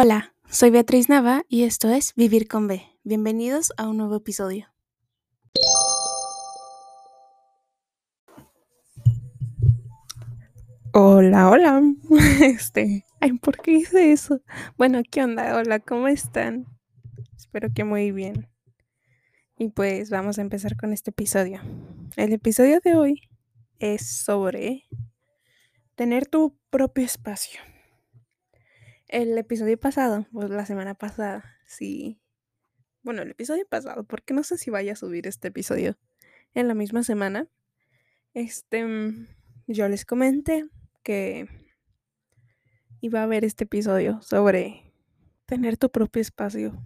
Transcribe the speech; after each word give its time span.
Hola, 0.00 0.32
soy 0.48 0.70
Beatriz 0.70 1.08
Nava 1.08 1.42
y 1.48 1.64
esto 1.64 1.90
es 1.90 2.14
Vivir 2.14 2.46
con 2.46 2.68
B. 2.68 2.84
Bienvenidos 3.02 3.72
a 3.78 3.88
un 3.88 3.96
nuevo 3.96 4.14
episodio. 4.14 4.68
Hola, 10.92 11.50
hola. 11.50 11.82
Este, 12.40 13.06
ay, 13.18 13.32
¿por 13.38 13.60
qué 13.60 13.72
hice 13.72 14.12
eso? 14.12 14.40
Bueno, 14.76 15.00
¿qué 15.10 15.24
onda? 15.24 15.56
Hola, 15.56 15.80
¿cómo 15.80 16.06
están? 16.06 16.66
Espero 17.36 17.70
que 17.74 17.82
muy 17.82 18.12
bien. 18.12 18.48
Y 19.56 19.70
pues 19.70 20.10
vamos 20.10 20.38
a 20.38 20.42
empezar 20.42 20.76
con 20.76 20.92
este 20.92 21.10
episodio. 21.10 21.60
El 22.14 22.32
episodio 22.32 22.78
de 22.84 22.94
hoy 22.94 23.22
es 23.80 24.06
sobre 24.06 24.84
tener 25.96 26.28
tu 26.28 26.56
propio 26.70 27.04
espacio. 27.04 27.58
El 29.08 29.38
episodio 29.38 29.80
pasado, 29.80 30.26
pues 30.32 30.50
la 30.50 30.66
semana 30.66 30.94
pasada, 30.94 31.56
sí. 31.66 32.20
Bueno, 33.02 33.22
el 33.22 33.30
episodio 33.30 33.66
pasado, 33.66 34.04
porque 34.04 34.34
no 34.34 34.42
sé 34.42 34.58
si 34.58 34.70
vaya 34.70 34.92
a 34.92 34.96
subir 34.96 35.26
este 35.26 35.48
episodio 35.48 35.96
en 36.52 36.68
la 36.68 36.74
misma 36.74 37.02
semana. 37.02 37.48
Este, 38.34 38.84
mm, 38.84 39.26
yo 39.66 39.88
les 39.88 40.04
comenté 40.04 40.68
que 41.02 41.48
iba 43.00 43.20
a 43.20 43.22
haber 43.22 43.46
este 43.46 43.64
episodio 43.64 44.20
sobre 44.20 44.92
tener 45.46 45.78
tu 45.78 45.90
propio 45.90 46.20
espacio. 46.20 46.78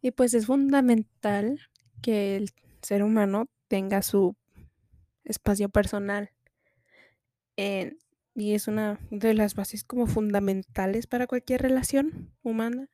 Y 0.00 0.12
pues 0.12 0.32
es 0.32 0.46
fundamental 0.46 1.60
que 2.00 2.36
el 2.36 2.50
ser 2.80 3.02
humano 3.02 3.50
tenga 3.68 4.00
su 4.00 4.36
espacio 5.24 5.68
personal. 5.68 6.30
En, 7.56 7.98
y 8.34 8.54
es 8.54 8.68
una 8.68 8.98
de 9.10 9.34
las 9.34 9.54
bases 9.54 9.84
como 9.84 10.06
fundamentales 10.06 11.06
para 11.06 11.26
cualquier 11.26 11.62
relación 11.62 12.32
humana, 12.42 12.88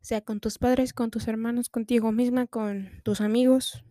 sea 0.00 0.22
con 0.22 0.40
tus 0.40 0.58
padres, 0.58 0.94
con 0.94 1.10
tus 1.10 1.28
hermanos, 1.28 1.68
contigo 1.68 2.12
misma, 2.12 2.46
con 2.46 2.90
tus 3.04 3.20
amigos 3.20 3.84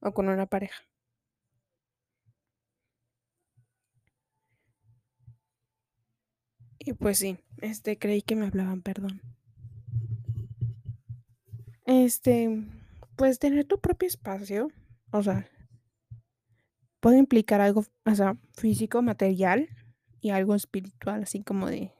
o 0.00 0.12
con 0.12 0.28
una 0.28 0.46
pareja. 0.46 0.82
Y 6.78 6.94
pues 6.94 7.18
sí, 7.18 7.38
este 7.60 7.98
creí 7.98 8.22
que 8.22 8.36
me 8.36 8.46
hablaban, 8.46 8.80
perdón. 8.80 9.20
Este, 11.84 12.64
pues 13.16 13.38
tener 13.38 13.64
tu 13.66 13.80
propio 13.80 14.06
espacio, 14.06 14.70
o 15.10 15.22
sea, 15.22 15.50
puede 17.00 17.18
implicar 17.18 17.60
algo, 17.60 17.84
o 18.06 18.14
sea, 18.14 18.36
físico, 18.52 19.02
material, 19.02 19.68
y 20.20 20.30
algo 20.30 20.54
espiritual, 20.54 21.22
así 21.22 21.42
como 21.42 21.68
de 21.68 21.92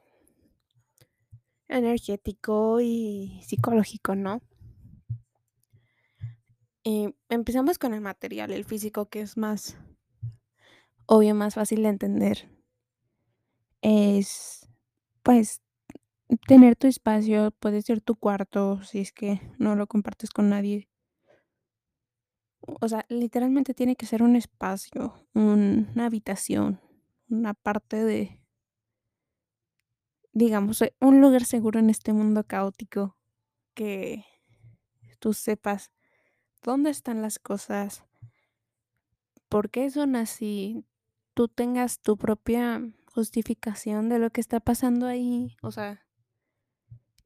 energético 1.68 2.80
y 2.80 3.40
psicológico, 3.44 4.14
¿no? 4.14 4.42
Y 6.82 7.14
empezamos 7.28 7.78
con 7.78 7.94
el 7.94 8.00
material, 8.00 8.52
el 8.52 8.64
físico, 8.64 9.08
que 9.08 9.20
es 9.20 9.36
más 9.36 9.77
obvio, 11.06 11.34
más 11.34 11.54
fácil 11.54 11.82
de 11.82 11.88
entender. 11.88 12.48
Es, 13.82 14.68
pues, 15.22 15.60
tener 16.46 16.77
tu 16.77 16.86
espacio, 16.86 17.50
puede 17.58 17.82
ser 17.82 18.00
tu 18.00 18.16
cuarto, 18.16 18.82
si 18.82 19.00
es 19.00 19.12
que 19.12 19.40
no 19.58 19.77
lo 19.77 19.86
compartes 19.86 20.30
con 20.30 20.48
nadie. 20.48 20.88
O 22.80 22.88
sea, 22.88 23.05
literalmente 23.08 23.74
tiene 23.74 23.96
que 23.96 24.06
ser 24.06 24.22
un 24.22 24.36
espacio, 24.36 25.27
una 25.34 26.06
habitación, 26.06 26.80
una 27.31 27.55
parte 27.55 28.05
de 28.05 28.41
digamos, 30.33 30.83
eh, 30.83 30.95
un 31.00 31.20
lugar 31.20 31.45
seguro 31.45 31.81
en 31.81 31.91
este 31.91 32.12
mundo 32.12 32.45
caótico, 32.45 33.17
que 33.75 34.25
tú 35.19 35.33
sepas 35.33 35.91
dónde 36.62 36.91
están 36.91 37.23
las 37.23 37.39
cosas, 37.39 38.05
por 39.48 39.70
qué 39.70 39.90
son 39.90 40.17
así, 40.17 40.85
tú 41.35 41.48
tengas 41.48 42.01
tu 42.01 42.17
propia 42.17 42.83
justificación 43.13 44.08
de 44.08 44.19
lo 44.19 44.30
que 44.30 44.40
está 44.40 44.61
pasando 44.61 45.07
ahí, 45.07 45.57
o 45.63 45.70
sea, 45.70 46.07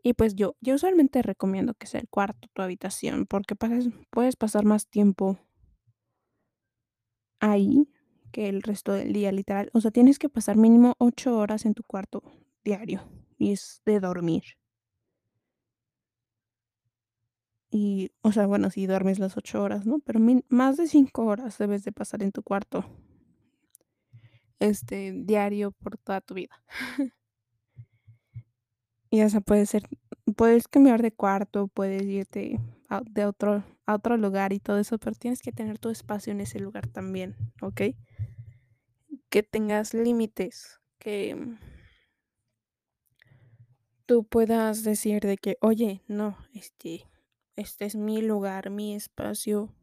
y 0.02 0.12
pues 0.12 0.34
yo, 0.34 0.56
yo 0.60 0.74
usualmente 0.74 1.22
recomiendo 1.22 1.72
que 1.74 1.86
sea 1.86 2.00
el 2.00 2.08
cuarto, 2.08 2.48
tu 2.52 2.60
habitación, 2.60 3.26
porque 3.26 3.54
puedes 4.10 4.36
pasar 4.36 4.64
más 4.66 4.86
tiempo 4.86 5.38
ahí 7.40 7.88
que 8.34 8.48
el 8.48 8.62
resto 8.62 8.92
del 8.92 9.12
día, 9.12 9.30
literal. 9.30 9.70
O 9.74 9.80
sea, 9.80 9.92
tienes 9.92 10.18
que 10.18 10.28
pasar 10.28 10.56
mínimo 10.56 10.96
ocho 10.98 11.38
horas 11.38 11.64
en 11.66 11.74
tu 11.74 11.84
cuarto 11.84 12.20
diario 12.64 13.00
y 13.38 13.52
es 13.52 13.80
de 13.86 14.00
dormir. 14.00 14.42
Y, 17.70 18.10
o 18.22 18.32
sea, 18.32 18.46
bueno, 18.46 18.70
si 18.70 18.86
duermes 18.86 19.20
las 19.20 19.36
ocho 19.36 19.62
horas, 19.62 19.86
¿no? 19.86 20.00
Pero 20.00 20.18
más 20.48 20.76
de 20.76 20.88
cinco 20.88 21.26
horas 21.26 21.58
debes 21.58 21.84
de 21.84 21.92
pasar 21.92 22.24
en 22.24 22.32
tu 22.32 22.42
cuarto. 22.42 22.84
Este, 24.58 25.12
diario 25.12 25.70
por 25.70 25.96
toda 25.98 26.20
tu 26.20 26.34
vida. 26.34 26.60
y 29.10 29.22
o 29.22 29.28
sea, 29.30 29.42
puede 29.42 29.66
ser, 29.66 29.84
puedes 30.36 30.66
cambiar 30.66 31.02
de 31.02 31.12
cuarto, 31.12 31.68
puedes 31.68 32.02
irte 32.02 32.58
a, 32.88 33.00
de 33.08 33.26
otro, 33.26 33.62
a 33.86 33.94
otro 33.94 34.16
lugar 34.16 34.52
y 34.52 34.58
todo 34.58 34.78
eso, 34.80 34.98
pero 34.98 35.14
tienes 35.14 35.40
que 35.40 35.52
tener 35.52 35.78
tu 35.78 35.88
espacio 35.88 36.32
en 36.32 36.40
ese 36.40 36.58
lugar 36.58 36.88
también, 36.88 37.36
¿ok? 37.62 37.82
Que 39.34 39.42
tengas 39.42 39.94
límites, 39.94 40.78
que 41.00 41.36
tú 44.06 44.22
puedas 44.22 44.84
decir 44.84 45.22
de 45.22 45.38
que, 45.38 45.58
oye, 45.60 46.04
no, 46.06 46.38
este, 46.54 47.08
este 47.56 47.84
es 47.84 47.96
mi 47.96 48.22
lugar, 48.22 48.70
mi 48.70 48.94
espacio 48.94 49.74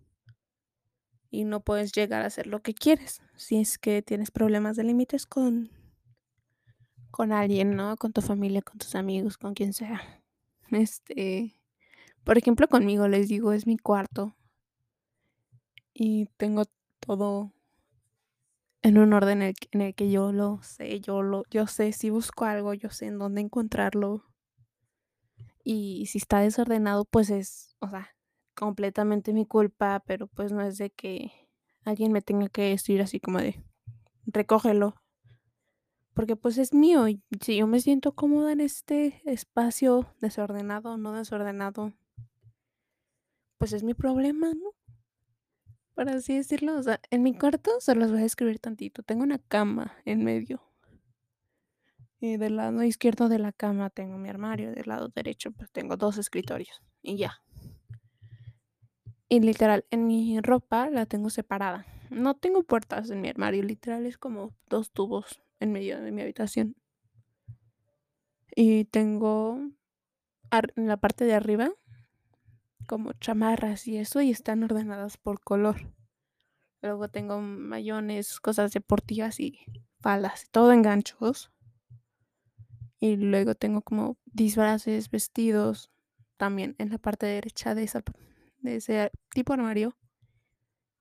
y 1.30 1.44
no 1.44 1.60
puedes 1.60 1.92
llegar 1.92 2.22
a 2.22 2.28
hacer 2.28 2.48
lo 2.48 2.62
que 2.62 2.74
quieres. 2.74 3.22
Si 3.36 3.60
es 3.60 3.78
que 3.78 4.02
tienes 4.02 4.32
problemas 4.32 4.78
de 4.78 4.86
límites 4.86 5.26
con 5.26 5.70
con 7.12 7.34
alguien, 7.34 7.76
¿no? 7.76 7.98
Con 7.98 8.14
tu 8.14 8.22
familia, 8.22 8.62
con 8.62 8.78
tus 8.78 8.96
amigos, 8.96 9.38
con 9.38 9.54
quien 9.54 9.74
sea. 9.74 10.24
Este, 10.72 11.60
por 12.24 12.38
ejemplo, 12.38 12.70
conmigo 12.70 13.10
les 13.10 13.28
digo, 13.28 13.52
es 13.52 13.68
mi 13.68 13.78
cuarto. 13.78 14.34
Y 15.94 16.28
tengo 16.38 16.64
todo 17.02 17.52
en 18.82 18.98
un 18.98 19.14
orden 19.14 19.42
en 19.42 19.82
el, 19.82 19.96
que 19.96 20.10
yo 20.10 20.32
lo 20.32 20.62
sé, 20.64 21.00
yo 21.02 21.22
lo, 21.22 21.44
yo 21.50 21.68
sé 21.68 21.92
si 21.92 22.10
busco 22.10 22.46
algo, 22.46 22.74
yo 22.74 22.90
sé 22.90 23.08
en 23.08 23.20
dónde 23.20 23.42
encontrarlo. 23.42 24.26
Y 25.64 26.08
si 26.08 26.18
está 26.18 26.40
desordenado, 26.40 27.06
pues 27.06 27.30
es, 27.30 27.76
o 27.80 27.88
sea, 27.88 28.16
completamente 28.56 29.34
mi 29.34 29.46
culpa, 29.46 30.04
pero 30.06 30.28
pues 30.28 30.52
no 30.52 30.62
es 30.62 30.78
de 30.78 30.90
que 30.90 31.32
alguien 31.86 32.12
me 32.12 32.22
tenga 32.22 32.50
que 32.50 32.64
decir 32.64 33.02
así 33.02 33.20
como 33.20 33.40
de 33.40 33.64
recógelo. 34.26 34.96
Porque 36.14 36.36
pues 36.36 36.58
es 36.58 36.74
mío 36.74 37.08
y 37.08 37.24
si 37.40 37.58
yo 37.58 37.68
me 37.68 37.80
siento 37.80 38.14
cómoda 38.14 38.52
en 38.52 38.60
este 38.60 39.22
espacio 39.26 40.14
desordenado 40.20 40.94
o 40.94 40.98
no 40.98 41.14
desordenado, 41.14 41.94
pues 43.58 43.74
es 43.74 43.84
mi 43.84 43.94
problema, 43.94 44.52
¿no? 44.54 44.74
Por 45.96 46.10
así 46.10 46.36
decirlo. 46.36 46.78
O 46.78 46.84
sea, 46.84 47.00
en 47.10 47.24
mi 47.24 47.38
cuarto 47.38 47.72
se 47.80 47.96
los 47.96 48.12
voy 48.12 48.22
a 48.22 48.26
escribir 48.26 48.60
tantito. 48.60 49.04
Tengo 49.04 49.24
una 49.24 49.40
cama 49.40 49.96
en 50.06 50.24
medio. 50.24 50.62
Y 52.20 52.38
del 52.38 52.58
lado 52.58 52.84
izquierdo 52.84 53.30
de 53.30 53.40
la 53.40 53.52
cama 53.52 53.90
tengo 53.90 54.18
mi 54.18 54.30
armario. 54.30 54.72
Del 54.72 54.86
lado 54.88 55.10
derecho 55.10 55.52
pues 55.52 55.72
tengo 55.72 55.98
dos 55.98 56.18
escritorios. 56.18 56.82
Y 57.02 57.18
ya. 57.18 57.42
Y 59.28 59.40
literal, 59.40 59.86
en 59.92 60.08
mi 60.08 60.40
ropa 60.42 60.90
la 60.90 61.06
tengo 61.06 61.30
separada. 61.30 61.86
No 62.10 62.36
tengo 62.36 62.64
puertas 62.64 63.10
en 63.10 63.22
mi 63.22 63.30
armario. 63.30 63.64
Literal 63.64 64.06
es 64.06 64.18
como 64.18 64.54
dos 64.70 64.92
tubos 64.92 65.42
en 65.60 65.72
medio 65.72 66.02
de 66.02 66.12
mi 66.12 66.22
habitación. 66.22 66.76
Y 68.56 68.86
tengo 68.86 69.72
en 70.52 70.88
la 70.88 70.98
parte 70.98 71.24
de 71.24 71.34
arriba 71.34 71.72
como 72.92 73.14
chamarras 73.14 73.88
y 73.88 73.96
eso 73.96 74.20
y 74.20 74.32
están 74.32 74.66
ordenadas 74.66 75.16
por 75.16 75.40
color. 75.40 75.96
Luego 76.82 77.08
tengo 77.08 77.40
mayones, 77.40 78.42
cosas 78.42 78.74
deportivas 78.74 79.40
y 79.40 79.60
faldas, 80.02 80.50
todo 80.52 80.74
en 80.74 80.82
ganchos. 80.82 81.54
Y 83.00 83.16
luego 83.16 83.56
tengo 83.56 83.82
como 83.82 84.18
disfraces, 84.26 85.10
vestidos, 85.10 85.90
también 86.36 86.76
en 86.80 86.90
la 86.90 86.98
parte 86.98 87.28
derecha 87.28 87.76
de, 87.76 87.84
esa, 87.84 88.04
de 88.60 88.76
ese 88.76 89.12
tipo 89.30 89.54
armario. 89.54 89.96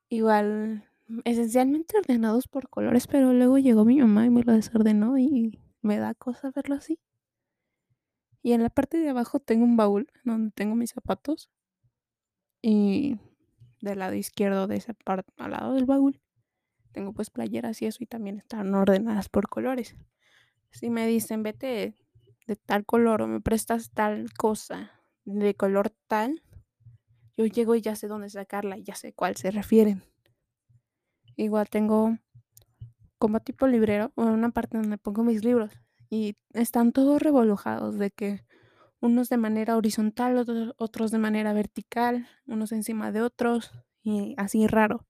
Igual, 0.09 0.89
esencialmente 1.25 1.99
ordenados 1.99 2.47
por 2.47 2.69
colores, 2.69 3.09
pero 3.09 3.33
luego 3.33 3.59
llegó 3.59 3.85
mi 3.85 3.99
mamá 3.99 4.27
y 4.27 4.31
me 4.31 4.45
lo 4.45 4.53
desordenó 4.53 5.19
y 5.19 5.59
me 5.83 5.99
da 5.99 6.15
cosa 6.15 6.53
verlo 6.55 6.77
así. 6.77 7.01
Y 8.43 8.53
en 8.53 8.63
la 8.63 8.71
parte 8.71 8.97
de 8.97 9.09
abajo 9.09 9.41
tengo 9.41 9.65
un 9.65 9.77
baúl 9.77 10.07
donde 10.23 10.53
tengo 10.53 10.77
mis 10.77 10.91
zapatos 10.91 11.51
y 12.62 13.19
del 13.81 13.99
lado 13.99 14.15
izquierdo 14.15 14.67
de 14.67 14.77
esa 14.77 14.95
parte, 14.95 15.33
al 15.39 15.53
lado 15.53 15.75
del 15.75 15.87
baúl, 15.87 16.21
tengo 16.93 17.12
pues 17.12 17.31
playeras 17.31 17.81
y 17.83 17.87
eso 17.87 18.03
y 18.03 18.07
también 18.07 18.39
están 18.39 18.75
ordenadas 18.75 19.29
por 19.29 19.49
colores. 19.49 19.97
Si 20.71 20.91
me 20.91 21.07
dicen, 21.07 21.43
vete 21.43 21.95
de 22.47 22.57
tal 22.57 22.85
color 22.85 23.23
o 23.23 23.27
me 23.27 23.41
prestas 23.41 23.91
tal 23.91 24.33
cosa 24.35 24.93
de 25.25 25.55
color 25.55 25.91
tal, 26.09 26.43
yo 27.37 27.47
llego 27.47 27.75
y 27.75 27.81
ya 27.81 27.97
sé 27.97 28.09
dónde 28.09 28.29
sacarla 28.29 28.77
ya 28.79 28.95
sé 28.95 29.13
cuál 29.13 29.37
se 29.37 29.51
refieren. 29.51 30.03
Igual 31.37 31.69
tengo 31.71 32.19
como 33.19 33.41
tipo 33.41 33.67
librero, 33.67 34.13
una 34.17 34.51
parte 34.51 34.79
donde 34.79 34.99
pongo 34.99 35.25
mis 35.25 35.45
libros 35.45 35.73
y 36.09 36.37
están 36.53 36.93
todos 36.93 37.23
revolujados 37.23 37.99
de 37.99 38.11
que 38.11 38.45
unos 39.00 39.29
de 39.29 39.37
manera 39.37 39.76
horizontal, 39.76 40.37
otros, 40.76 41.11
de 41.11 41.19
manera 41.19 41.52
vertical, 41.52 42.29
unos 42.47 42.73
encima 42.73 43.12
de 43.12 43.23
otros 43.23 43.73
y 44.02 44.35
así 44.38 44.67
raro. 44.67 45.06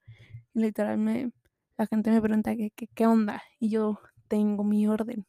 literalmente 0.54 1.36
la 1.78 1.86
gente 1.86 2.10
me 2.10 2.20
pregunta 2.20 2.56
¿qué, 2.56 2.70
qué, 2.76 2.88
qué 2.88 3.06
onda 3.06 3.42
y 3.58 3.70
yo 3.70 4.00
tengo 4.28 4.64
mi 4.64 4.86
orden. 4.86 5.26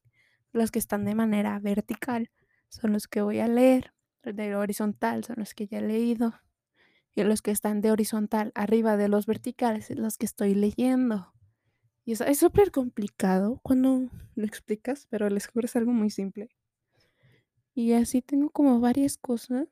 Los 0.53 0.71
que 0.71 0.79
están 0.79 1.05
de 1.05 1.15
manera 1.15 1.59
vertical 1.59 2.29
son 2.69 2.93
los 2.93 3.07
que 3.07 3.21
voy 3.21 3.39
a 3.39 3.47
leer, 3.47 3.93
de 4.23 4.55
horizontal 4.55 5.23
son 5.23 5.37
los 5.39 5.53
que 5.53 5.67
ya 5.67 5.79
he 5.79 5.81
leído 5.81 6.33
y 7.15 7.23
los 7.23 7.41
que 7.41 7.51
están 7.51 7.81
de 7.81 7.91
horizontal 7.91 8.51
arriba 8.55 8.97
de 8.97 9.09
los 9.09 9.25
verticales 9.25 9.87
son 9.87 10.01
los 10.01 10.17
que 10.17 10.25
estoy 10.25 10.55
leyendo. 10.55 11.33
Y 12.05 12.13
es 12.13 12.39
súper 12.39 12.71
complicado 12.71 13.59
cuando 13.63 14.09
lo 14.35 14.45
explicas, 14.45 15.07
pero 15.09 15.29
les 15.29 15.47
juro 15.47 15.65
es 15.65 15.75
algo 15.75 15.91
muy 15.91 16.09
simple. 16.09 16.49
Y 17.73 17.93
así 17.93 18.21
tengo 18.21 18.49
como 18.49 18.79
varias 18.79 19.17
cosas 19.17 19.67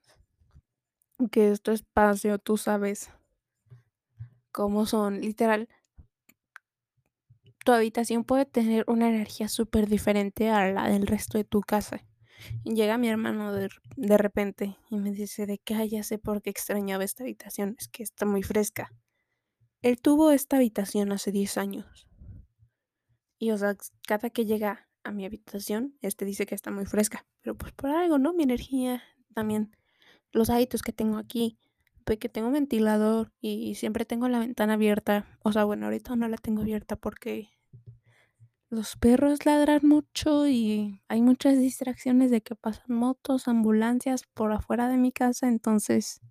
que 1.32 1.52
este 1.52 1.74
espacio, 1.74 2.40
tú 2.40 2.58
sabes 2.58 3.10
cómo 4.52 4.86
son, 4.86 5.22
literal. 5.22 5.68
Tu 7.66 7.72
habitación 7.74 8.24
puede 8.24 8.46
tener 8.46 8.86
una 8.88 9.10
energía 9.10 9.50
súper 9.50 9.88
diferente 9.88 10.50
a 10.50 10.72
la 10.72 10.88
del 10.88 11.08
resto 11.08 11.38
de 11.38 11.44
tu 11.44 11.62
casa. 11.62 12.06
Llega 12.64 12.98
mi 12.98 13.10
hermano 13.10 13.52
de, 13.52 13.70
de 13.98 14.18
repente 14.18 14.78
y 14.90 14.98
me 14.98 15.12
dice 15.12 15.46
de 15.46 15.58
que, 15.58 15.90
ya 15.90 16.04
sé 16.04 16.18
por 16.18 16.42
qué 16.42 16.50
extrañaba 16.50 17.04
esta 17.04 17.24
habitación, 17.24 17.76
es 17.78 17.90
que 17.90 18.02
está 18.02 18.26
muy 18.26 18.44
fresca. 18.44 18.94
Él 19.82 20.02
tuvo 20.02 20.32
esta 20.32 20.56
habitación 20.56 21.12
hace 21.12 21.32
10 21.32 21.58
años. 21.58 22.08
Y 23.38 23.52
o 23.52 23.58
sea, 23.58 23.76
cada 24.08 24.30
que 24.30 24.46
llega 24.46 24.89
a 25.04 25.12
mi 25.12 25.26
habitación, 25.26 25.98
este 26.02 26.26
dice 26.26 26.46
que 26.46 26.56
está 26.56 26.72
muy 26.72 26.86
fresca. 26.86 27.26
Pero 27.42 27.56
pues 27.56 27.74
por 27.74 27.90
algo, 27.92 28.18
¿no? 28.18 28.34
Mi 28.34 28.44
energía, 28.44 29.04
también 29.34 29.76
los 30.32 30.50
hábitos 30.50 30.82
que 30.82 30.94
tengo 30.94 31.18
aquí, 31.18 31.58
pues 32.04 32.20
que 32.20 32.30
tengo 32.30 32.52
ventilador 32.52 33.32
y 33.40 33.76
siempre 33.76 34.06
tengo 34.06 34.28
la 34.28 34.40
ventana 34.40 34.74
abierta. 34.74 35.40
O 35.44 35.52
sea, 35.52 35.64
bueno, 35.64 35.86
ahorita 35.86 36.16
no 36.16 36.28
la 36.28 36.38
tengo 36.38 36.62
abierta 36.62 36.96
porque 36.96 37.50
los 38.70 38.98
perros 38.98 39.46
ladran 39.46 39.82
mucho 39.84 40.48
y 40.48 41.02
hay 41.08 41.22
muchas 41.22 41.58
distracciones 41.58 42.30
de 42.30 42.42
que 42.42 42.56
pasan 42.56 42.96
motos, 42.96 43.48
ambulancias 43.48 44.24
por 44.34 44.52
afuera 44.52 44.88
de 44.88 44.98
mi 44.98 45.12
casa, 45.12 45.48
entonces 45.48 46.22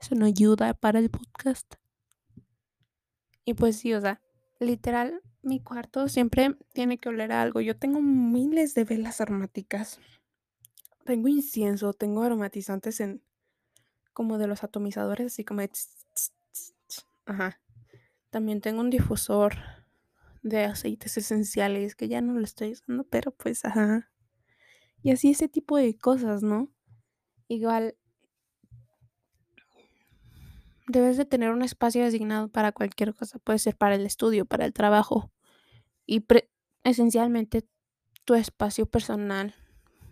eso 0.00 0.14
no 0.14 0.26
ayuda 0.26 0.74
para 0.74 0.98
el 0.98 1.10
podcast. 1.10 1.74
Y 3.44 3.54
pues 3.54 3.76
sí, 3.76 3.94
o 3.94 4.00
sea, 4.00 4.20
literal, 4.58 5.22
mi 5.42 5.60
cuarto 5.60 6.08
siempre 6.08 6.56
tiene 6.72 6.98
que 6.98 7.08
oler 7.08 7.32
a 7.32 7.42
algo. 7.42 7.60
Yo 7.60 7.76
tengo 7.76 8.00
miles 8.00 8.74
de 8.74 8.84
velas 8.84 9.20
aromáticas. 9.20 10.00
Tengo 11.04 11.28
incienso, 11.28 11.92
tengo 11.92 12.22
aromatizantes 12.22 13.00
en 13.00 13.22
como 14.12 14.38
de 14.38 14.48
los 14.48 14.64
atomizadores, 14.64 15.26
así 15.32 15.44
como 15.44 15.60
de 15.60 15.70
Ajá. 17.24 17.60
También 18.30 18.60
tengo 18.60 18.80
un 18.80 18.90
difusor 18.90 19.54
de 20.42 20.64
aceites 20.64 21.16
esenciales 21.16 21.94
que 21.94 22.08
ya 22.08 22.20
no 22.20 22.34
lo 22.34 22.44
estoy 22.44 22.72
usando, 22.72 23.04
pero 23.04 23.30
pues 23.30 23.64
ajá. 23.64 24.10
Y 25.02 25.12
así 25.12 25.30
ese 25.30 25.48
tipo 25.48 25.76
de 25.76 25.96
cosas, 25.96 26.42
¿no? 26.42 26.68
Igual 27.46 27.96
debes 30.88 31.16
de 31.16 31.24
tener 31.24 31.50
un 31.50 31.62
espacio 31.62 32.02
designado 32.02 32.48
para 32.48 32.72
cualquier 32.72 33.14
cosa, 33.14 33.38
puede 33.38 33.58
ser 33.58 33.76
para 33.76 33.94
el 33.94 34.06
estudio, 34.06 34.44
para 34.46 34.64
el 34.64 34.72
trabajo 34.72 35.30
y 36.06 36.24
esencialmente 36.84 37.66
tu 38.24 38.34
espacio 38.34 38.86
personal 38.86 39.54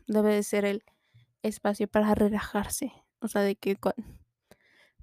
debe 0.06 0.34
de 0.34 0.42
ser 0.42 0.64
el 0.64 0.84
espacio 1.42 1.88
para 1.88 2.14
relajarse, 2.14 2.92
o 3.20 3.28
sea, 3.28 3.42
de 3.42 3.56
que 3.56 3.76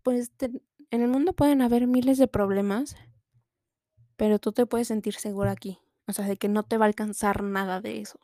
pues 0.04 0.32
en 0.40 1.02
el 1.02 1.08
mundo 1.08 1.34
pueden 1.34 1.62
haber 1.62 1.88
miles 1.88 2.18
de 2.18 2.28
problemas, 2.28 2.96
pero 4.16 4.40
tú 4.40 4.52
te 4.52 4.66
puedes 4.66 4.88
sentir 4.88 5.16
seguro 5.16 5.50
aquí. 5.50 5.80
O 6.08 6.14
sea, 6.14 6.28
de 6.28 6.38
que 6.38 6.50
no 6.50 6.64
te 6.64 6.78
va 6.78 6.86
a 6.86 6.90
alcanzar 6.90 7.44
nada 7.44 7.80
de 7.80 8.02
eso. 8.02 8.20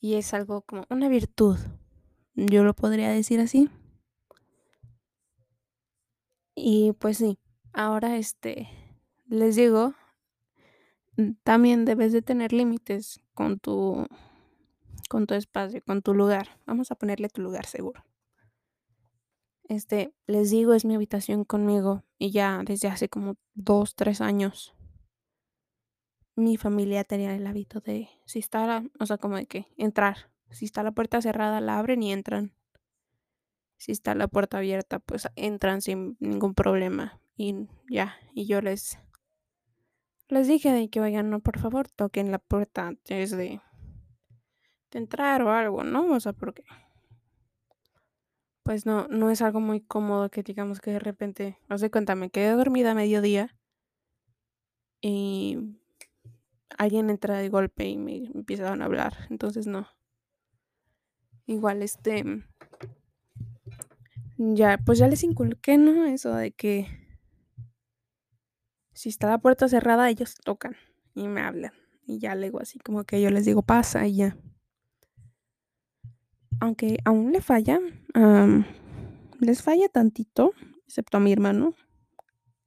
Y 0.00 0.14
es 0.14 0.32
algo 0.32 0.62
como 0.62 0.86
una 0.88 1.08
virtud. 1.08 1.58
Yo 2.34 2.64
lo 2.64 2.74
podría 2.74 3.10
decir 3.10 3.40
así. 3.40 3.68
Y 6.54 6.92
pues 6.92 7.18
sí, 7.18 7.38
ahora 7.72 8.16
este, 8.16 8.68
les 9.26 9.56
digo, 9.56 9.94
también 11.42 11.84
debes 11.84 12.12
de 12.12 12.22
tener 12.22 12.52
límites 12.52 13.20
con 13.34 13.58
tu, 13.58 14.06
con 15.08 15.26
tu 15.26 15.34
espacio, 15.34 15.82
con 15.86 16.02
tu 16.02 16.14
lugar. 16.14 16.48
Vamos 16.66 16.90
a 16.90 16.94
ponerle 16.94 17.28
tu 17.28 17.42
lugar 17.42 17.66
seguro. 17.66 18.04
Este, 19.68 20.12
les 20.26 20.50
digo, 20.50 20.74
es 20.74 20.84
mi 20.84 20.96
habitación 20.96 21.44
conmigo 21.44 22.02
y 22.18 22.32
ya 22.32 22.62
desde 22.64 22.88
hace 22.88 23.08
como 23.08 23.36
dos, 23.54 23.94
tres 23.94 24.20
años 24.20 24.74
mi 26.40 26.56
familia 26.56 27.04
tenía 27.04 27.34
el 27.34 27.46
hábito 27.46 27.80
de, 27.80 28.08
si 28.24 28.40
está, 28.40 28.82
o 28.98 29.06
sea, 29.06 29.18
como 29.18 29.36
de 29.36 29.46
que 29.46 29.66
entrar. 29.76 30.30
Si 30.50 30.64
está 30.64 30.82
la 30.82 30.92
puerta 30.92 31.22
cerrada, 31.22 31.60
la 31.60 31.78
abren 31.78 32.02
y 32.02 32.12
entran. 32.12 32.52
Si 33.80 33.92
está 33.92 34.14
la 34.14 34.28
puerta 34.28 34.58
abierta, 34.58 34.98
pues 34.98 35.26
entran 35.36 35.80
sin 35.80 36.18
ningún 36.20 36.54
problema. 36.54 37.18
Y 37.34 37.66
ya, 37.88 38.14
y 38.34 38.44
yo 38.44 38.60
les, 38.60 38.98
les 40.28 40.46
dije 40.46 40.70
de 40.70 40.90
que, 40.90 41.00
oigan, 41.00 41.30
no, 41.30 41.40
por 41.40 41.58
favor, 41.58 41.88
toquen 41.88 42.30
la 42.30 42.38
puerta 42.38 42.88
antes 42.88 43.30
de, 43.30 43.62
de 44.90 44.98
entrar 44.98 45.40
o 45.40 45.50
algo, 45.50 45.82
¿no? 45.82 46.12
O 46.12 46.20
sea, 46.20 46.34
porque 46.34 46.62
pues 48.62 48.84
no, 48.84 49.08
no 49.08 49.30
es 49.30 49.40
algo 49.40 49.60
muy 49.60 49.80
cómodo 49.80 50.30
que 50.30 50.42
digamos 50.42 50.82
que 50.82 50.90
de 50.90 50.98
repente, 50.98 51.58
no 51.70 51.78
sé, 51.78 51.90
cuenta, 51.90 52.14
me 52.14 52.28
quedé 52.28 52.50
dormida 52.50 52.90
a 52.90 52.94
mediodía 52.94 53.56
y 55.00 55.56
alguien 56.76 57.08
entra 57.08 57.38
de 57.38 57.48
golpe 57.48 57.88
y 57.88 57.96
me 57.96 58.26
empezaron 58.26 58.82
a 58.82 58.84
hablar, 58.84 59.26
entonces 59.30 59.66
no. 59.66 59.88
Igual 61.46 61.82
este 61.82 62.44
ya, 64.40 64.78
pues 64.84 64.98
ya 64.98 65.08
les 65.08 65.22
inculqué, 65.22 65.78
¿no? 65.78 66.06
Eso 66.06 66.34
de 66.34 66.52
que 66.52 66.86
si 68.92 69.08
está 69.08 69.28
la 69.28 69.38
puerta 69.38 69.68
cerrada, 69.68 70.10
ellos 70.10 70.36
tocan 70.44 70.76
y 71.14 71.28
me 71.28 71.40
hablan. 71.40 71.72
Y 72.06 72.18
ya 72.18 72.34
luego 72.34 72.60
así 72.60 72.78
como 72.78 73.04
que 73.04 73.20
yo 73.20 73.30
les 73.30 73.44
digo, 73.44 73.62
pasa 73.62 74.06
y 74.06 74.16
ya 74.16 74.36
aunque 76.60 76.98
aún 77.04 77.32
le 77.32 77.40
falla, 77.40 77.80
les 79.40 79.62
falla 79.62 79.88
tantito, 79.88 80.52
excepto 80.86 81.16
a 81.16 81.20
mi 81.20 81.32
hermano, 81.32 81.74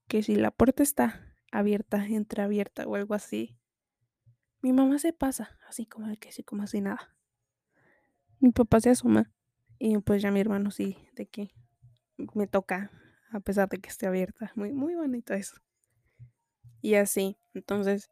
que 0.07 0.23
si 0.23 0.35
la 0.35 0.51
puerta 0.51 0.83
está 0.83 1.35
abierta, 1.51 2.05
entreabierta 2.05 2.85
o 2.87 2.95
algo 2.95 3.13
así, 3.13 3.55
mi 4.61 4.73
mamá 4.73 4.97
se 4.97 5.13
pasa, 5.13 5.57
así 5.67 5.85
como 5.85 6.09
el 6.09 6.17
que 6.17 6.31
sí, 6.31 6.43
como 6.43 6.63
así 6.63 6.81
nada. 6.81 7.15
Mi 8.39 8.51
papá 8.51 8.79
se 8.81 8.89
asoma 8.89 9.31
y 9.77 9.97
pues 9.99 10.21
ya 10.21 10.31
mi 10.31 10.39
hermano 10.39 10.71
sí, 10.71 10.97
de 11.13 11.27
que 11.27 11.53
me 12.17 12.47
toca, 12.47 12.91
a 13.31 13.39
pesar 13.39 13.69
de 13.69 13.79
que 13.79 13.89
esté 13.89 14.07
abierta. 14.07 14.51
Muy, 14.55 14.73
muy 14.73 14.95
bonito 14.95 15.33
eso. 15.33 15.55
Y 16.81 16.95
así, 16.95 17.37
entonces, 17.53 18.09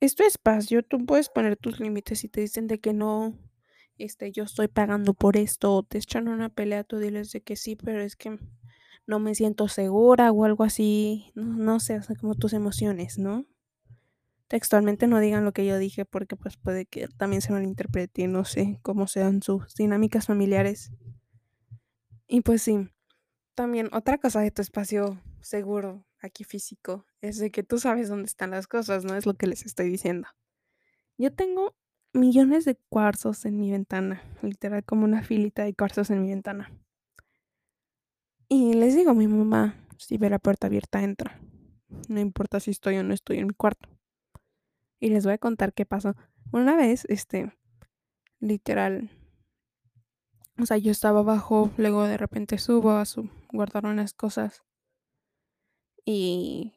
es 0.00 0.14
tu 0.14 0.24
espacio, 0.24 0.82
tú 0.82 1.04
puedes 1.04 1.28
poner 1.28 1.56
tus 1.56 1.80
límites 1.80 2.24
y 2.24 2.28
te 2.28 2.40
dicen 2.40 2.66
de 2.66 2.80
que 2.80 2.92
no 2.92 3.38
este, 4.00 4.32
yo 4.32 4.44
estoy 4.44 4.68
pagando 4.68 5.14
por 5.14 5.36
esto, 5.36 5.74
o 5.74 5.82
te 5.82 5.98
echan 5.98 6.28
una 6.28 6.48
pelea, 6.48 6.84
tú 6.84 6.98
diles 6.98 7.32
de 7.32 7.42
que 7.42 7.56
sí, 7.56 7.76
pero 7.76 8.00
es 8.00 8.16
que 8.16 8.38
no 9.06 9.18
me 9.18 9.34
siento 9.34 9.68
segura 9.68 10.32
o 10.32 10.44
algo 10.44 10.64
así, 10.64 11.32
no, 11.34 11.44
no 11.44 11.80
sé, 11.80 11.98
o 11.98 12.02
como 12.18 12.34
tus 12.34 12.52
emociones, 12.52 13.18
¿no? 13.18 13.46
Textualmente 14.48 15.06
no 15.06 15.20
digan 15.20 15.44
lo 15.44 15.52
que 15.52 15.64
yo 15.64 15.78
dije 15.78 16.04
porque 16.04 16.36
pues 16.36 16.56
puede 16.56 16.86
que 16.86 17.06
también 17.08 17.42
se 17.42 17.52
malinterprete, 17.52 18.26
no 18.26 18.44
sé 18.44 18.78
cómo 18.82 19.06
sean 19.06 19.42
sus 19.42 19.74
dinámicas 19.74 20.26
familiares. 20.26 20.90
Y 22.26 22.40
pues 22.40 22.62
sí, 22.62 22.88
también 23.54 23.88
otra 23.92 24.18
cosa 24.18 24.40
de 24.40 24.50
tu 24.50 24.62
espacio 24.62 25.20
seguro 25.40 26.04
aquí 26.20 26.44
físico 26.44 27.06
es 27.20 27.38
de 27.38 27.50
que 27.50 27.62
tú 27.62 27.78
sabes 27.78 28.08
dónde 28.08 28.26
están 28.26 28.50
las 28.50 28.66
cosas, 28.66 29.04
no 29.04 29.14
es 29.14 29.26
lo 29.26 29.34
que 29.34 29.46
les 29.46 29.64
estoy 29.66 29.88
diciendo. 29.88 30.28
Yo 31.18 31.32
tengo 31.32 31.74
millones 32.12 32.64
de 32.64 32.76
cuarzos 32.88 33.44
en 33.44 33.58
mi 33.58 33.70
ventana, 33.70 34.22
literal 34.42 34.84
como 34.84 35.04
una 35.04 35.22
filita 35.22 35.64
de 35.64 35.74
cuarzos 35.74 36.10
en 36.10 36.22
mi 36.22 36.28
ventana. 36.30 36.72
Y 38.48 38.74
les 38.74 38.96
digo 38.96 39.10
a 39.12 39.14
mi 39.14 39.28
mamá, 39.28 39.76
si 39.96 40.18
ve 40.18 40.30
la 40.30 40.38
puerta 40.38 40.66
abierta, 40.66 41.02
entra. 41.02 41.40
No 42.08 42.20
importa 42.20 42.58
si 42.58 42.70
estoy 42.70 42.96
o 42.96 43.04
no 43.04 43.14
estoy 43.14 43.38
en 43.38 43.48
mi 43.48 43.54
cuarto. 43.54 43.88
Y 44.98 45.10
les 45.10 45.24
voy 45.24 45.34
a 45.34 45.38
contar 45.38 45.72
qué 45.72 45.86
pasó. 45.86 46.16
Una 46.52 46.76
vez, 46.76 47.04
este, 47.08 47.52
literal. 48.40 49.10
O 50.60 50.66
sea, 50.66 50.76
yo 50.76 50.92
estaba 50.92 51.20
abajo, 51.20 51.70
luego 51.76 52.04
de 52.04 52.16
repente 52.16 52.58
subo 52.58 52.92
a 52.92 53.04
su, 53.04 53.28
guardar 53.52 53.86
unas 53.86 54.12
cosas. 54.12 54.62
Y, 56.04 56.72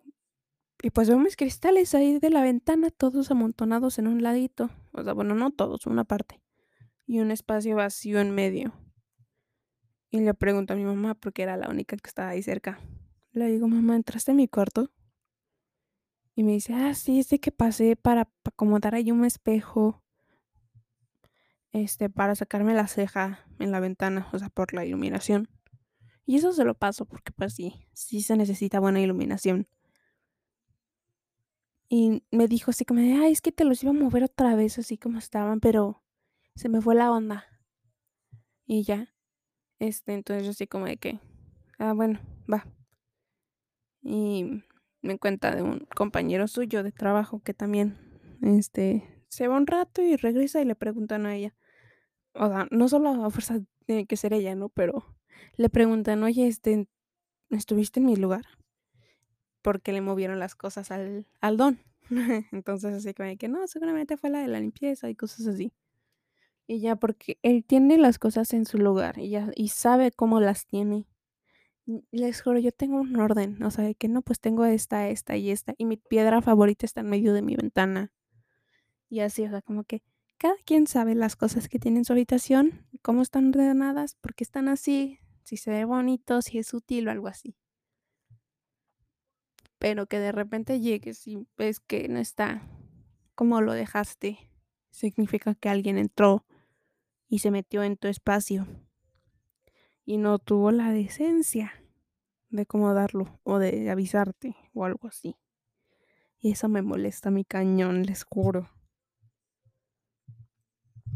y 0.81 0.89
pues 0.91 1.09
veo 1.09 1.19
mis 1.19 1.35
cristales 1.35 1.95
ahí 1.95 2.19
de 2.19 2.29
la 2.29 2.41
ventana, 2.41 2.91
todos 2.91 3.31
amontonados 3.31 3.99
en 3.99 4.07
un 4.07 4.21
ladito. 4.23 4.69
O 4.91 5.03
sea, 5.03 5.13
bueno, 5.13 5.35
no 5.35 5.51
todos, 5.51 5.85
una 5.85 6.03
parte. 6.03 6.41
Y 7.05 7.19
un 7.19 7.31
espacio 7.31 7.75
vacío 7.75 8.19
en 8.19 8.31
medio. 8.31 8.73
Y 10.09 10.19
le 10.19 10.33
pregunto 10.33 10.73
a 10.73 10.75
mi 10.75 10.83
mamá, 10.83 11.15
porque 11.15 11.41
era 11.41 11.57
la 11.57 11.69
única 11.69 11.97
que 11.97 12.07
estaba 12.07 12.29
ahí 12.29 12.43
cerca. 12.43 12.79
Le 13.31 13.47
digo, 13.47 13.67
mamá, 13.67 13.95
¿entraste 13.95 14.31
en 14.31 14.37
mi 14.37 14.47
cuarto? 14.47 14.91
Y 16.35 16.43
me 16.43 16.51
dice, 16.51 16.73
ah, 16.73 16.93
sí, 16.93 17.19
es 17.19 17.29
de 17.29 17.39
que 17.39 17.51
pasé 17.51 17.95
para 17.95 18.29
acomodar 18.43 18.93
ahí 18.93 19.11
un 19.11 19.25
espejo. 19.25 20.02
Este, 21.73 22.09
para 22.09 22.35
sacarme 22.35 22.73
la 22.73 22.87
ceja 22.87 23.45
en 23.59 23.71
la 23.71 23.79
ventana, 23.79 24.29
o 24.31 24.39
sea, 24.39 24.49
por 24.49 24.73
la 24.73 24.85
iluminación. 24.85 25.49
Y 26.25 26.37
eso 26.37 26.53
se 26.53 26.63
lo 26.63 26.75
paso 26.75 27.05
porque 27.05 27.31
pues 27.33 27.53
sí, 27.53 27.85
sí 27.93 28.21
se 28.21 28.37
necesita 28.37 28.79
buena 28.79 29.01
iluminación. 29.01 29.67
Y 31.89 32.23
me 32.31 32.47
dijo 32.47 32.71
así 32.71 32.85
como 32.85 33.01
ay, 33.01 33.31
es 33.31 33.41
que 33.41 33.51
te 33.51 33.65
los 33.65 33.83
iba 33.83 33.91
a 33.91 33.93
mover 33.93 34.23
otra 34.23 34.55
vez 34.55 34.79
así 34.79 34.97
como 34.97 35.19
estaban, 35.19 35.59
pero 35.59 36.03
se 36.55 36.69
me 36.69 36.81
fue 36.81 36.95
la 36.95 37.11
onda. 37.11 37.45
Y 38.65 38.83
ya. 38.83 39.13
Este, 39.79 40.13
entonces 40.13 40.45
yo 40.45 40.51
así 40.51 40.67
como 40.67 40.85
de 40.85 40.97
que, 40.97 41.19
ah, 41.77 41.93
bueno, 41.93 42.19
va. 42.51 42.65
Y 44.01 44.63
me 45.01 45.17
cuenta 45.19 45.55
de 45.55 45.61
un 45.61 45.87
compañero 45.95 46.47
suyo 46.47 46.83
de 46.83 46.91
trabajo 46.91 47.41
que 47.41 47.53
también, 47.53 47.97
este, 48.41 49.25
se 49.27 49.47
va 49.47 49.57
un 49.57 49.67
rato 49.67 50.01
y 50.01 50.15
regresa 50.15 50.61
y 50.61 50.65
le 50.65 50.75
preguntan 50.75 51.25
a 51.25 51.35
ella. 51.35 51.53
O 52.33 52.47
sea, 52.47 52.67
no 52.71 52.87
solo 52.87 53.09
a 53.09 53.29
fuerza 53.29 53.59
tiene 53.85 54.05
que 54.05 54.17
ser 54.17 54.33
ella, 54.33 54.55
¿no? 54.55 54.69
Pero 54.69 55.05
le 55.55 55.69
preguntan, 55.69 56.23
oye, 56.23 56.47
este, 56.47 56.87
¿estuviste 57.49 57.99
en 57.99 58.05
mi 58.07 58.15
lugar? 58.15 58.45
Porque 59.61 59.93
le 59.93 60.01
movieron 60.01 60.39
las 60.39 60.55
cosas 60.55 60.91
al, 60.91 61.27
al 61.41 61.57
don. 61.57 61.79
Entonces 62.51 62.93
así 62.93 63.13
como 63.13 63.35
que 63.37 63.47
no, 63.47 63.65
seguramente 63.67 64.17
fue 64.17 64.29
la 64.29 64.39
de 64.39 64.47
la 64.47 64.59
limpieza 64.59 65.09
y 65.09 65.15
cosas 65.15 65.47
así. 65.47 65.73
Y 66.67 66.79
ya 66.79 66.95
porque 66.95 67.37
él 67.41 67.65
tiene 67.65 67.97
las 67.97 68.19
cosas 68.19 68.53
en 68.53 68.65
su 68.65 68.77
lugar 68.77 69.17
y, 69.19 69.29
ya, 69.29 69.51
y 69.55 69.69
sabe 69.69 70.11
cómo 70.11 70.39
las 70.39 70.65
tiene. 70.65 71.05
Les 72.11 72.41
juro, 72.41 72.59
yo 72.59 72.71
tengo 72.71 73.01
un 73.01 73.17
orden, 73.19 73.61
o 73.61 73.69
sea, 73.69 73.93
que 73.93 74.07
no, 74.07 74.21
pues 74.21 74.39
tengo 74.39 74.63
esta, 74.63 75.09
esta 75.09 75.35
y 75.35 75.51
esta, 75.51 75.73
y 75.77 75.85
mi 75.85 75.97
piedra 75.97 76.41
favorita 76.41 76.85
está 76.85 77.01
en 77.01 77.09
medio 77.09 77.33
de 77.33 77.41
mi 77.41 77.55
ventana. 77.57 78.13
Y 79.09 79.19
así, 79.19 79.45
o 79.45 79.49
sea, 79.49 79.61
como 79.61 79.83
que 79.83 80.01
cada 80.37 80.55
quien 80.65 80.87
sabe 80.87 81.15
las 81.15 81.35
cosas 81.35 81.69
que 81.69 81.79
tiene 81.79 81.99
en 81.99 82.05
su 82.05 82.13
habitación, 82.13 82.85
cómo 83.01 83.21
están 83.21 83.49
ordenadas, 83.49 84.15
por 84.15 84.35
qué 84.35 84.43
están 84.43 84.67
así, 84.67 85.19
si 85.43 85.57
se 85.57 85.71
ve 85.71 85.85
bonito, 85.85 86.41
si 86.41 86.57
es 86.59 86.73
útil 86.73 87.07
o 87.07 87.11
algo 87.11 87.27
así. 87.27 87.55
Pero 89.77 90.05
que 90.07 90.19
de 90.19 90.31
repente 90.31 90.79
llegues 90.79 91.27
y 91.27 91.47
ves 91.57 91.79
que 91.79 92.07
no 92.07 92.19
está 92.19 92.61
como 93.35 93.61
lo 93.61 93.73
dejaste, 93.73 94.49
significa 94.91 95.55
que 95.55 95.69
alguien 95.69 95.97
entró 95.97 96.45
y 97.27 97.39
se 97.39 97.51
metió 97.51 97.83
en 97.83 97.97
tu 97.97 98.07
espacio 98.07 98.67
y 100.05 100.17
no 100.17 100.39
tuvo 100.39 100.71
la 100.71 100.91
decencia 100.91 101.73
de 102.49 102.63
acomodarlo 102.63 103.39
o 103.43 103.57
de 103.57 103.89
avisarte 103.89 104.55
o 104.73 104.85
algo 104.85 105.07
así. 105.07 105.35
Y 106.39 106.51
eso 106.51 106.67
me 106.69 106.81
molesta 106.81 107.31
mi 107.31 107.45
cañón, 107.45 108.03
les 108.03 108.23
juro. 108.23 108.69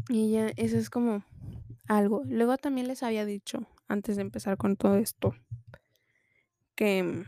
Y 0.08 0.30
ya, 0.30 0.48
eso 0.56 0.78
es 0.78 0.90
como 0.90 1.24
algo. 1.86 2.22
Luego 2.26 2.56
también 2.56 2.88
les 2.88 3.02
había 3.02 3.24
dicho, 3.24 3.66
antes 3.88 4.16
de 4.16 4.22
empezar 4.22 4.56
con 4.56 4.76
todo 4.76 4.96
esto, 4.96 5.34
que, 6.74 7.24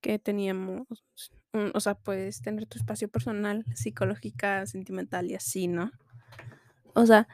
que 0.00 0.18
teníamos, 0.18 0.86
o 1.74 1.80
sea, 1.80 1.94
puedes 1.94 2.42
tener 2.42 2.66
tu 2.66 2.78
espacio 2.78 3.08
personal, 3.08 3.64
psicológica, 3.74 4.66
sentimental 4.66 5.30
y 5.30 5.34
así, 5.34 5.68
¿no? 5.68 5.92
O 6.94 7.06
sea, 7.06 7.28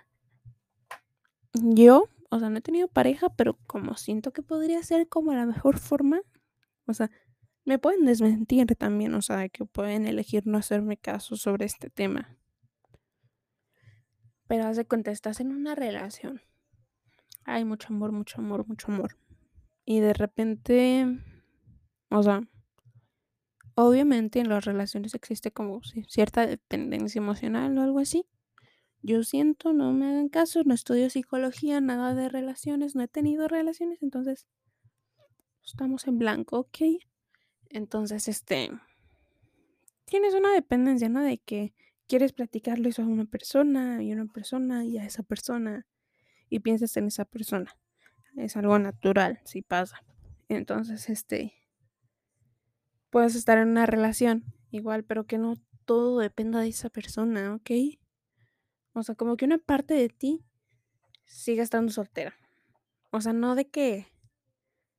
yo, 1.55 2.09
o 2.31 2.39
sea, 2.39 2.51
no 2.51 2.59
he 2.59 2.63
tenido 2.63 2.89
pareja, 2.89 3.29
pero 3.31 3.59
como 3.67 3.97
siento 3.97 4.33
que 4.33 4.43
podría 4.43 4.83
ser 4.83 5.09
como 5.09 5.35
la 5.35 5.47
mejor 5.47 5.79
forma, 5.79 6.21
o 6.87 6.95
sea, 6.95 7.11
me 7.65 7.79
pueden 7.79 8.05
desmentir 8.05 8.67
también, 8.77 9.15
o 9.15 9.23
sea, 9.23 9.49
que 9.49 9.65
pueden 9.65 10.07
elegir 10.07 10.47
no 10.47 10.59
hacerme 10.59 10.97
caso 10.97 11.37
sobre 11.37 11.65
este 11.65 11.91
tema. 11.91 12.37
Pero 14.53 14.67
haz 14.67 14.77
de 14.77 14.85
cuenta, 14.85 15.11
estás 15.11 15.41
en 15.41 15.51
una 15.51 15.75
relación. 15.75 16.43
Hay 17.45 17.65
mucho 17.65 17.89
amor, 17.89 18.13
mucho 18.13 18.39
amor, 18.39 18.69
mucho 18.69 18.93
amor. 18.93 19.17
Y 19.87 20.01
de 20.01 20.13
repente, 20.13 21.07
o 22.11 22.23
sea, 22.23 22.43
obviamente 23.77 24.41
en 24.41 24.51
las 24.51 24.67
relaciones 24.67 25.15
existe 25.15 25.53
como 25.53 25.81
cierta 26.07 26.47
dependencia 26.47 27.19
emocional 27.19 27.79
o 27.79 27.81
algo 27.81 27.99
así. 27.99 28.27
Yo 29.01 29.25
siento, 29.25 29.73
no 29.73 29.91
me 29.95 30.09
hagan 30.09 30.29
caso, 30.29 30.63
no 30.67 30.75
estudio 30.75 31.09
psicología, 31.09 31.81
nada 31.81 32.15
de 32.15 32.29
relaciones, 32.29 32.95
no 32.95 33.03
he 33.05 33.09
tenido 33.09 33.49
relaciones, 33.49 34.03
entonces 34.03 34.47
estamos 35.65 36.07
en 36.07 36.19
blanco, 36.19 36.59
¿ok? 36.59 36.79
Entonces, 37.71 38.29
este, 38.29 38.71
tienes 40.05 40.35
una 40.35 40.53
dependencia, 40.53 41.09
¿no? 41.09 41.23
De 41.23 41.39
que 41.39 41.73
quieres 42.13 42.35
platicarlo 42.35 42.91
eso 42.91 43.01
a 43.01 43.07
una 43.07 43.25
persona 43.25 44.03
y 44.03 44.13
una 44.13 44.27
persona 44.27 44.85
y 44.85 44.99
a 44.99 45.05
esa 45.07 45.23
persona 45.23 45.87
y 46.51 46.61
piensas 46.61 46.95
en 46.99 47.07
esa 47.07 47.25
persona. 47.25 47.75
Es 48.37 48.55
algo 48.55 48.79
natural, 48.79 49.41
si 49.47 49.63
pasa. 49.63 50.05
Entonces, 50.51 51.09
este, 51.09 51.55
puedes 53.09 53.35
estar 53.35 53.57
en 53.57 53.69
una 53.69 53.87
relación 53.87 54.45
igual, 54.71 55.05
pero 55.05 55.25
que 55.25 55.39
no 55.39 55.55
todo 55.87 56.19
dependa 56.19 56.61
de 56.61 56.69
esa 56.69 56.91
persona, 56.91 57.55
¿ok? 57.55 57.71
O 58.93 59.03
sea, 59.03 59.15
como 59.15 59.39
que 59.39 59.47
una 59.47 59.57
parte 59.57 59.95
de 59.95 60.11
ti 60.11 60.45
sigue 61.25 61.63
estando 61.63 61.93
soltera. 61.93 62.35
O 63.11 63.23
sea, 63.23 63.33
no 63.33 63.55
de 63.55 63.71
que 63.71 64.07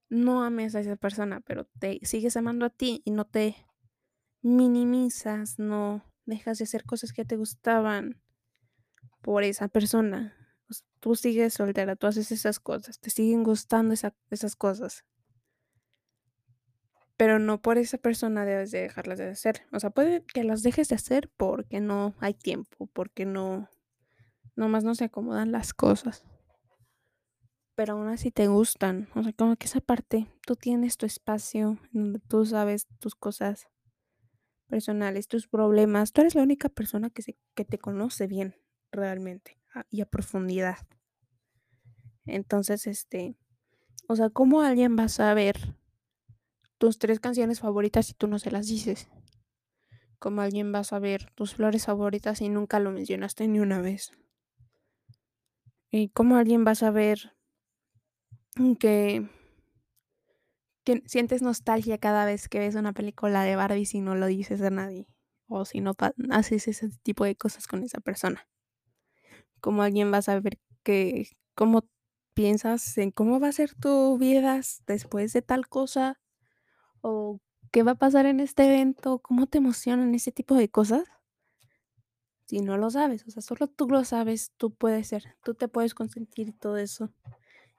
no 0.10 0.43
ames 0.43 0.74
a 0.74 0.79
esa 0.79 0.96
persona, 0.96 1.41
pero 1.41 1.65
te 1.77 2.00
sigues 2.01 2.38
amando 2.38 2.65
a 2.65 2.72
ti 2.72 3.03
y 3.05 3.12
no 3.12 3.25
te 3.25 3.55
minimizas, 4.41 5.60
no 5.60 6.12
dejas 6.25 6.58
de 6.58 6.65
hacer 6.65 6.86
cosas 6.86 7.13
que 7.13 7.25
te 7.25 7.38
gustaban 7.38 8.22
por 9.22 9.44
esa 9.44 9.68
persona. 9.68 10.36
tú 11.00 11.15
sigues 11.15 11.53
soltera, 11.53 11.96
tú 11.96 12.08
haces 12.08 12.32
esas 12.32 12.60
cosas, 12.60 13.00
te 13.00 13.10
siguen 13.10 13.44
gustando 13.44 13.94
esas 14.30 14.56
cosas. 14.56 15.03
Pero 17.18 17.39
no 17.39 17.62
por 17.62 17.77
esa 17.77 17.98
persona 17.98 18.46
debes 18.46 18.72
de 18.72 18.82
dejarlas 18.82 19.20
de 19.20 19.30
hacer. 19.30 19.63
O 19.72 19.80
sea, 19.80 19.92
puede 19.92 20.25
que 20.25 20.44
las 20.44 20.63
dejes 20.63 20.89
de 20.89 20.96
hacer 20.96 21.30
porque 21.38 21.80
no 21.80 22.15
hay 22.20 22.34
tiempo, 22.34 22.88
porque 22.88 23.25
no 23.25 23.70
Nomás 24.56 24.84
no 24.84 24.94
se 24.94 25.06
acomodan 25.06 25.51
las 25.51 25.74
cosas. 25.74 26.24
Pero 27.75 27.94
aún 27.94 28.08
así 28.08 28.30
te 28.30 28.48
gustan. 28.48 29.10
O 29.15 29.24
sea, 29.24 29.34
como 29.34 29.56
que 29.56 29.65
esa 29.65 29.82
parte, 29.82 30.27
tú 30.46 30.56
tienes 30.56 30.98
tu 30.98 31.08
espacio 31.08 31.80
donde 31.92 32.20
tú 32.20 32.46
sabes 32.46 32.88
tus 33.00 33.15
cosas 33.15 33.68
personales, 34.74 35.27
tus 35.27 35.48
problemas. 35.48 36.13
Tú 36.13 36.22
eres 36.22 36.34
la 36.34 36.42
única 36.42 36.68
persona 36.68 37.12
que, 37.12 37.22
se, 37.22 37.38
que 37.53 37.63
te 37.63 37.77
conoce 37.77 38.25
bien, 38.25 38.56
realmente, 38.92 39.62
y 39.92 40.01
a 40.01 40.08
profundidad. 40.08 40.77
Entonces, 42.25 42.88
este, 42.88 43.38
o 44.08 44.15
sea, 44.15 44.32
¿cómo 44.32 44.63
alguien 44.63 44.98
va 44.98 45.03
a 45.03 45.10
saber 45.10 45.75
tus 46.80 46.98
tres 46.98 47.20
canciones 47.20 47.60
favoritas 47.60 48.08
si 48.08 48.15
tú 48.15 48.25
no 48.25 48.39
se 48.39 48.50
las 48.50 48.65
dices? 48.65 49.10
¿Cómo 50.18 50.42
alguien 50.42 50.74
va 50.74 50.80
a 50.80 50.84
saber 50.84 51.30
tus 51.36 51.53
flores 51.53 51.86
favoritas 51.86 52.39
si 52.39 52.50
nunca 52.50 52.80
lo 52.80 52.89
mencionaste 52.89 53.48
ni 53.48 53.60
una 53.60 53.80
vez? 53.80 54.12
¿Y 55.92 56.10
cómo 56.10 56.38
alguien 56.38 56.65
va 56.65 56.72
a 56.72 56.75
saber 56.75 57.36
que, 58.80 59.30
sientes 61.06 61.42
nostalgia 61.42 61.98
cada 61.98 62.25
vez 62.25 62.50
que 62.50 62.60
ves 62.60 62.75
una 62.75 62.94
película 62.94 63.44
de 63.44 63.56
Barbie 63.56 63.86
si 63.86 64.02
no 64.02 64.16
lo 64.16 64.28
dices 64.28 64.62
a 64.62 64.70
nadie? 64.70 65.08
O 65.48 65.66
si 65.66 65.82
no 65.82 65.96
haces 66.32 66.68
ese 66.68 66.90
tipo 67.04 67.25
de 67.25 67.36
cosas 67.36 67.68
con 67.68 67.84
esa 67.84 68.00
persona. 68.00 68.48
¿Cómo 69.62 69.84
alguien 69.84 70.12
va 70.12 70.18
a 70.18 70.22
saber 70.22 70.60
que, 70.84 71.28
cómo 71.56 71.88
piensas 72.34 72.98
en 72.98 73.12
cómo 73.12 73.40
va 73.40 73.50
a 73.50 73.52
ser 73.52 73.75
tu 73.75 74.18
vida 74.18 74.60
después 74.88 75.34
de 75.34 75.42
tal 75.42 75.68
cosa? 75.68 76.20
¿O 77.02 77.40
qué 77.72 77.84
va 77.84 77.92
a 77.92 77.96
pasar 77.96 78.25
en 78.25 78.40
este 78.40 78.66
evento? 78.66 79.20
¿Cómo 79.20 79.48
te 79.48 79.60
emocionan 79.60 80.16
ese 80.16 80.32
tipo 80.32 80.56
de 80.56 80.70
cosas? 80.70 81.04
si 82.46 82.60
no 82.60 82.78
lo 82.78 82.90
sabes, 82.90 83.25
o 83.28 83.32
sea, 83.32 83.42
solo 83.42 83.68
tú 83.68 83.88
lo 83.90 84.04
sabes, 84.04 84.52
tú 84.58 84.74
puedes 84.74 85.08
ser, 85.08 85.36
tú 85.44 85.54
te 85.56 85.68
puedes 85.68 85.96
consentir 85.96 86.58
todo 86.60 86.78
eso. 86.78 87.12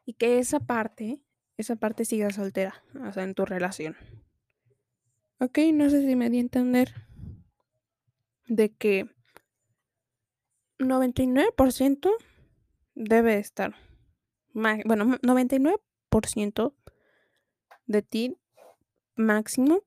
Y 0.04 0.14
que 0.14 0.38
esa 0.38 0.60
parte, 0.60 1.22
esa 1.56 1.76
parte 1.76 2.04
siga 2.04 2.30
soltera, 2.30 2.82
o 3.08 3.12
sea, 3.12 3.24
en 3.24 3.34
tu 3.34 3.44
relación. 3.44 3.96
Ok, 5.40 5.58
no 5.72 5.90
sé 5.90 6.06
si 6.06 6.16
me 6.16 6.30
di 6.30 6.38
a 6.38 6.40
entender 6.40 6.94
de 8.46 8.72
que 8.72 9.08
99% 10.78 12.10
debe 12.94 13.38
estar. 13.38 13.74
Bueno, 14.52 15.18
99% 15.22 16.74
de 17.86 18.02
ti 18.02 18.36
máximo 19.16 19.82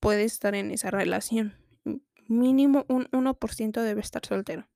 puede 0.00 0.24
estar 0.24 0.54
en 0.54 0.70
esa 0.70 0.90
relación. 0.90 1.54
Mínimo 2.28 2.84
un 2.88 3.08
1% 3.10 3.82
debe 3.82 4.00
estar 4.00 4.24
soltero. 4.26 4.68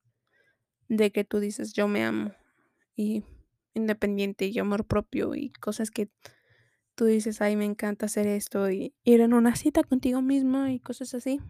De 0.88 1.12
que 1.12 1.24
tú 1.24 1.40
dices, 1.40 1.72
yo 1.72 1.88
me 1.88 2.04
amo. 2.04 2.32
Y 2.94 3.24
independiente 3.74 4.46
y 4.46 4.58
amor 4.58 4.86
propio 4.86 5.34
y 5.34 5.50
cosas 5.50 5.90
que 5.90 6.08
tú 6.94 7.04
dices, 7.06 7.40
ay, 7.40 7.56
me 7.56 7.64
encanta 7.64 8.06
hacer 8.06 8.26
esto 8.26 8.70
y 8.70 8.94
ir 9.04 9.20
en 9.20 9.34
una 9.34 9.56
cita 9.56 9.82
contigo 9.84 10.22
mismo 10.22 10.66
y 10.68 10.80
cosas 10.80 11.14
así. 11.14 11.40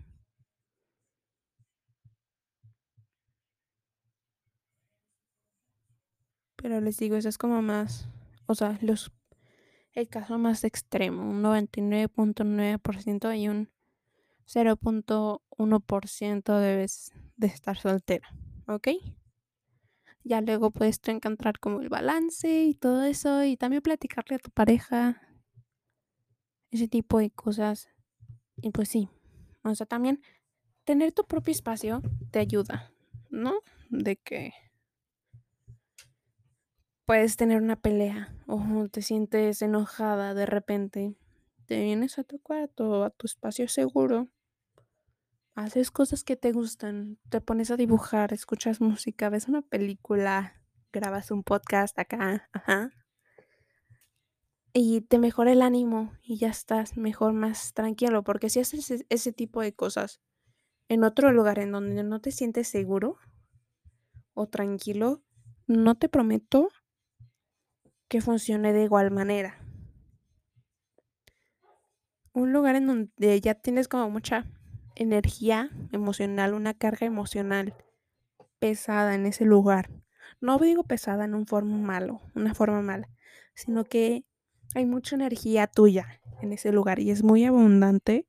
Pero 6.56 6.80
les 6.80 6.96
digo, 6.96 7.16
eso 7.16 7.28
es 7.28 7.38
como 7.38 7.60
más, 7.60 8.08
o 8.46 8.54
sea, 8.54 8.78
los, 8.82 9.12
el 9.94 10.08
caso 10.08 10.38
más 10.38 10.64
extremo, 10.64 11.28
un 11.28 11.42
99.9% 11.42 13.34
y 13.34 13.48
un 13.48 13.70
0.1% 14.46 16.58
debes 16.58 17.12
de 17.36 17.48
estar 17.48 17.78
soltera, 17.78 18.28
¿ok? 18.68 18.88
Ya 20.24 20.40
luego 20.40 20.70
puedes 20.70 21.00
encontrar 21.06 21.58
como 21.58 21.80
el 21.80 21.88
balance 21.88 22.64
y 22.64 22.74
todo 22.74 23.04
eso 23.04 23.44
y 23.44 23.56
también 23.56 23.82
platicarle 23.82 24.36
a 24.36 24.38
tu 24.38 24.50
pareja 24.50 25.20
ese 26.70 26.88
tipo 26.88 27.18
de 27.18 27.30
cosas. 27.30 27.88
Y 28.62 28.70
pues 28.70 28.88
sí, 28.88 29.08
o 29.62 29.74
sea, 29.74 29.86
también 29.86 30.20
tener 30.84 31.12
tu 31.12 31.24
propio 31.24 31.52
espacio 31.52 32.02
te 32.30 32.38
ayuda, 32.38 32.92
¿no? 33.30 33.54
De 33.90 34.16
que 34.16 34.52
puedes 37.04 37.36
tener 37.36 37.60
una 37.60 37.76
pelea 37.76 38.34
o 38.46 38.88
te 38.88 39.02
sientes 39.02 39.60
enojada 39.62 40.34
de 40.34 40.46
repente, 40.46 41.14
te 41.66 41.82
vienes 41.82 42.18
a 42.18 42.24
tu 42.24 42.38
cuarto, 42.38 43.04
a 43.04 43.10
tu 43.10 43.26
espacio 43.26 43.68
seguro, 43.68 44.28
haces 45.54 45.90
cosas 45.90 46.24
que 46.24 46.36
te 46.36 46.52
gustan, 46.52 47.18
te 47.28 47.40
pones 47.40 47.70
a 47.70 47.76
dibujar, 47.76 48.32
escuchas 48.32 48.80
música, 48.80 49.28
ves 49.28 49.48
una 49.48 49.62
película, 49.62 50.60
grabas 50.92 51.30
un 51.30 51.42
podcast 51.42 51.98
acá, 51.98 52.48
ajá. 52.52 52.90
Y 54.72 55.02
te 55.02 55.18
mejora 55.18 55.52
el 55.52 55.60
ánimo 55.60 56.12
y 56.22 56.38
ya 56.38 56.48
estás 56.48 56.96
mejor, 56.96 57.34
más 57.34 57.74
tranquilo, 57.74 58.24
porque 58.24 58.48
si 58.48 58.60
haces 58.60 58.90
ese, 58.90 59.06
ese 59.10 59.32
tipo 59.32 59.60
de 59.60 59.74
cosas 59.74 60.22
en 60.88 61.04
otro 61.04 61.30
lugar 61.32 61.58
en 61.58 61.72
donde 61.72 62.02
no 62.02 62.20
te 62.20 62.32
sientes 62.32 62.68
seguro 62.68 63.18
o 64.32 64.48
tranquilo, 64.48 65.22
no 65.66 65.94
te 65.94 66.08
prometo 66.08 66.70
que 68.08 68.22
funcione 68.22 68.72
de 68.72 68.84
igual 68.84 69.10
manera. 69.10 69.58
Un 72.32 72.52
lugar 72.52 72.76
en 72.76 72.86
donde 72.86 73.40
ya 73.42 73.54
tienes 73.54 73.88
como 73.88 74.08
mucha 74.08 74.46
energía 74.96 75.70
emocional, 75.92 76.54
una 76.54 76.74
carga 76.74 77.06
emocional 77.06 77.74
pesada 78.58 79.14
en 79.14 79.26
ese 79.26 79.44
lugar. 79.44 79.90
No 80.40 80.58
digo 80.58 80.84
pesada 80.84 81.24
en 81.24 81.34
un 81.34 81.46
forma 81.46 81.76
malo, 81.76 82.20
una 82.34 82.54
forma 82.54 82.82
mala, 82.82 83.08
sino 83.54 83.84
que 83.84 84.24
hay 84.74 84.86
mucha 84.86 85.16
energía 85.16 85.66
tuya 85.66 86.20
en 86.40 86.52
ese 86.52 86.72
lugar 86.72 86.98
y 86.98 87.10
es 87.10 87.22
muy 87.22 87.44
abundante. 87.44 88.26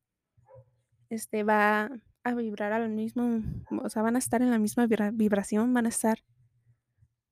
Este 1.10 1.44
va 1.44 1.92
a 2.24 2.34
vibrar 2.34 2.74
al 2.74 2.90
mismo, 2.90 3.42
o 3.84 3.90
sea, 3.90 4.02
van 4.02 4.16
a 4.16 4.20
estar 4.20 4.42
en 4.42 4.52
la 4.52 4.60
misma 4.60 4.88
vibración, 4.88 5.74
van 5.74 5.86
a 5.86 5.90
estar 5.90 6.20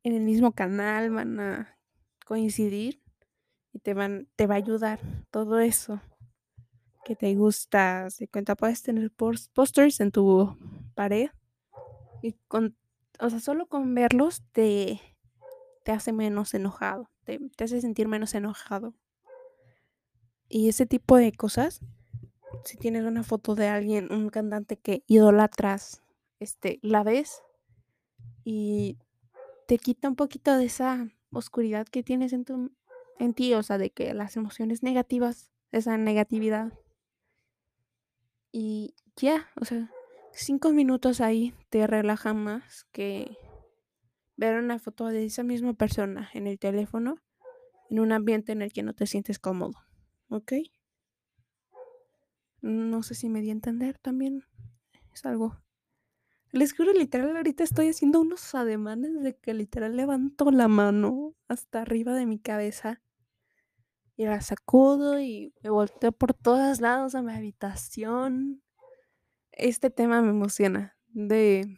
en 0.04 0.14
el 0.14 0.24
mismo 0.24 0.52
canal, 0.52 1.12
van 1.12 1.40
a 1.40 1.78
coincidir 2.26 3.02
y 3.74 3.80
te 3.80 3.94
van 3.94 4.28
te 4.36 4.48
va 4.48 4.56
a 4.56 4.58
ayudar 4.58 5.00
todo 5.32 5.60
eso 5.60 6.02
que 7.04 7.16
te 7.16 7.34
gusta. 7.36 8.10
Se 8.10 8.28
cuenta, 8.28 8.56
puedes 8.56 8.82
tener 8.82 9.12
posters 9.12 10.00
en 10.00 10.12
tu 10.12 10.58
pared 10.96 11.30
y 12.22 12.34
con, 12.48 12.76
o 13.20 13.30
sea, 13.30 13.40
solo 13.40 13.66
con 13.66 13.94
verlos 13.96 14.44
te, 14.52 15.00
te 15.84 15.92
hace 15.92 16.14
menos 16.14 16.54
enojado, 16.54 17.10
te, 17.24 17.40
te 17.56 17.64
hace 17.64 17.82
sentir 17.82 18.08
menos 18.08 18.36
enojado. 18.36 18.94
Y 20.48 20.70
ese 20.70 20.86
tipo 20.86 21.16
de 21.16 21.32
cosas, 21.32 21.80
si 22.66 22.78
tienes 22.78 23.06
una 23.06 23.24
foto 23.24 23.56
de 23.56 23.68
alguien, 23.68 24.12
un 24.12 24.30
cantante 24.30 24.78
que 24.78 25.04
idolatras, 25.08 26.02
este, 26.40 26.80
la 26.82 27.04
ves 27.04 27.42
y 28.44 28.98
te 29.68 29.78
quita 29.78 30.10
un 30.10 30.16
poquito 30.16 30.58
de 30.58 30.66
esa 30.66 31.08
oscuridad 31.32 31.88
que 31.88 32.04
tienes 32.04 32.34
en 32.34 32.46
tu 32.46 32.72
en 33.22 33.36
ti, 33.36 33.54
o 33.54 33.62
sea, 33.62 33.78
de 33.78 33.92
que 33.92 34.14
las 34.16 34.36
emociones 34.36 34.82
negativas, 34.82 35.52
esa 35.72 35.96
negatividad. 35.96 36.74
Y 38.52 38.96
ya, 39.16 39.50
o 39.60 39.66
sea, 39.66 39.90
cinco 40.34 40.72
minutos 40.72 41.22
ahí 41.22 41.54
te 41.70 41.88
relaja 41.88 42.34
más 42.34 42.86
que 42.92 43.38
ver 44.36 44.58
una 44.58 44.80
foto 44.80 45.08
de 45.08 45.26
esa 45.26 45.44
misma 45.44 45.74
persona 45.74 46.30
en 46.34 46.48
el 46.48 46.60
teléfono 46.60 47.16
en 47.90 48.00
un 48.00 48.12
ambiente 48.12 48.52
en 48.52 48.62
el 48.62 48.72
que 48.72 48.84
no 48.84 48.94
te 48.94 49.06
sientes 49.06 49.40
cómodo. 49.40 49.78
¿Ok? 50.30 50.54
No 52.62 53.04
sé 53.04 53.16
si 53.16 53.30
me 53.30 53.42
di 53.42 53.50
a 53.50 53.54
entender 53.54 53.98
también. 53.98 54.46
Es 55.14 55.26
algo 55.26 55.62
les 56.54 56.74
juro, 56.74 56.92
literal, 56.92 57.36
ahorita 57.38 57.64
estoy 57.64 57.88
haciendo 57.88 58.20
unos 58.20 58.54
ademanes 58.56 59.22
de 59.22 59.38
que 59.38 59.54
literal 59.54 59.96
levanto 59.96 60.52
la 60.52 60.68
mano 60.68 61.34
hasta 61.48 61.82
arriba 61.82 62.14
de 62.14 62.26
mi 62.26 62.40
cabeza 62.40 63.02
y 64.22 64.26
la 64.26 64.40
sacudo 64.40 65.20
y 65.20 65.52
me 65.64 65.72
volteo 65.72 66.12
por 66.12 66.36
todos 66.36 66.80
lados 66.80 67.16
a 67.16 67.24
mi 67.24 67.34
habitación. 67.34 68.62
Este 69.52 69.90
tema 69.90 70.22
me 70.22 70.30
emociona 70.30 70.96
de, 71.08 71.76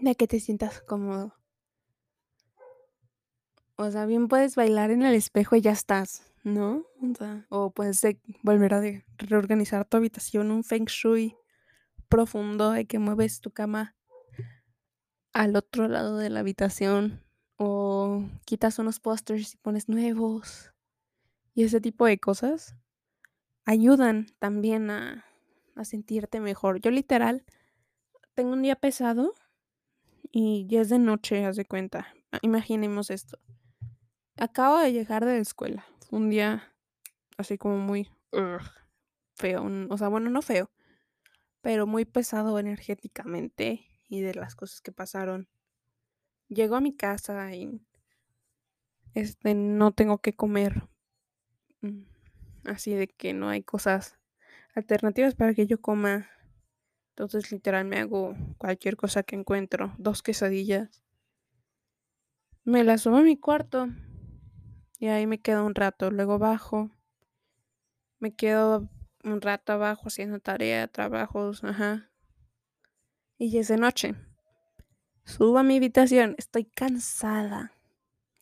de 0.00 0.14
que 0.14 0.26
te 0.26 0.40
sientas 0.40 0.80
cómodo. 0.80 1.34
O 3.76 3.90
sea, 3.90 4.06
bien 4.06 4.28
puedes 4.28 4.56
bailar 4.56 4.90
en 4.92 5.02
el 5.02 5.14
espejo 5.14 5.56
y 5.56 5.60
ya 5.60 5.72
estás, 5.72 6.32
¿no? 6.42 6.86
O, 7.50 7.70
puedes 7.70 8.00
volver 8.42 8.72
a 8.72 8.82
reorganizar 9.18 9.84
tu 9.84 9.98
habitación, 9.98 10.50
un 10.50 10.64
feng 10.64 10.86
shui 10.86 11.36
profundo 12.08 12.70
de 12.70 12.86
que 12.86 12.98
mueves 12.98 13.42
tu 13.42 13.50
cama 13.50 13.94
al 15.34 15.54
otro 15.54 15.86
lado 15.86 16.16
de 16.16 16.30
la 16.30 16.40
habitación 16.40 17.22
o 17.56 18.24
quitas 18.46 18.78
unos 18.78 19.00
pósters 19.00 19.52
y 19.52 19.56
pones 19.58 19.90
nuevos 19.90 20.73
y 21.54 21.64
ese 21.64 21.80
tipo 21.80 22.06
de 22.06 22.18
cosas 22.18 22.76
ayudan 23.64 24.26
también 24.38 24.90
a, 24.90 25.24
a 25.74 25.84
sentirte 25.84 26.40
mejor. 26.40 26.80
Yo 26.80 26.90
literal 26.90 27.44
tengo 28.34 28.52
un 28.52 28.62
día 28.62 28.76
pesado 28.76 29.32
y 30.30 30.66
ya 30.68 30.80
es 30.80 30.88
de 30.88 30.98
noche, 30.98 31.44
haz 31.44 31.56
de 31.56 31.64
cuenta. 31.64 32.08
Ah, 32.32 32.38
imaginemos 32.42 33.10
esto. 33.10 33.38
Acabo 34.36 34.78
de 34.78 34.92
llegar 34.92 35.24
de 35.24 35.34
la 35.34 35.40
escuela. 35.40 35.86
un 36.10 36.28
día 36.28 36.74
así 37.38 37.56
como 37.56 37.78
muy 37.78 38.10
feo. 39.34 39.64
O 39.88 39.96
sea, 39.96 40.08
bueno, 40.08 40.30
no 40.30 40.42
feo 40.42 40.70
pero 41.64 41.86
muy 41.86 42.04
pesado 42.04 42.58
energéticamente 42.58 43.86
y 44.06 44.20
de 44.20 44.34
las 44.34 44.54
cosas 44.54 44.82
que 44.82 44.92
pasaron. 44.92 45.48
Llego 46.48 46.76
a 46.76 46.82
mi 46.82 46.94
casa 46.94 47.54
y 47.54 47.80
este 49.14 49.54
no 49.54 49.92
tengo 49.92 50.18
que 50.18 50.36
comer. 50.36 50.86
Mm, 51.84 52.06
así 52.64 52.94
de 52.94 53.08
que 53.08 53.34
no 53.34 53.50
hay 53.50 53.62
cosas 53.62 54.18
alternativas 54.74 55.34
para 55.34 55.54
que 55.54 55.66
yo 55.66 55.80
coma. 55.80 56.30
Entonces 57.10 57.52
literal 57.52 57.84
me 57.84 57.98
hago 57.98 58.34
cualquier 58.58 58.96
cosa 58.96 59.22
que 59.22 59.36
encuentro. 59.36 59.94
Dos 59.98 60.22
quesadillas. 60.22 61.02
Me 62.64 62.82
las 62.82 63.02
subo 63.02 63.18
a 63.18 63.22
mi 63.22 63.36
cuarto. 63.36 63.88
Y 64.98 65.08
ahí 65.08 65.26
me 65.26 65.40
quedo 65.40 65.66
un 65.66 65.74
rato. 65.74 66.10
Luego 66.10 66.38
bajo. 66.38 66.90
Me 68.18 68.34
quedo 68.34 68.88
un 69.22 69.42
rato 69.42 69.72
abajo 69.72 70.04
haciendo 70.06 70.40
tarea, 70.40 70.88
trabajos, 70.88 71.62
ajá. 71.64 72.10
Y 73.36 73.50
ya 73.50 73.60
es 73.60 73.68
de 73.68 73.76
noche. 73.76 74.14
Subo 75.24 75.58
a 75.58 75.62
mi 75.62 75.76
habitación, 75.76 76.34
estoy 76.38 76.64
cansada, 76.64 77.72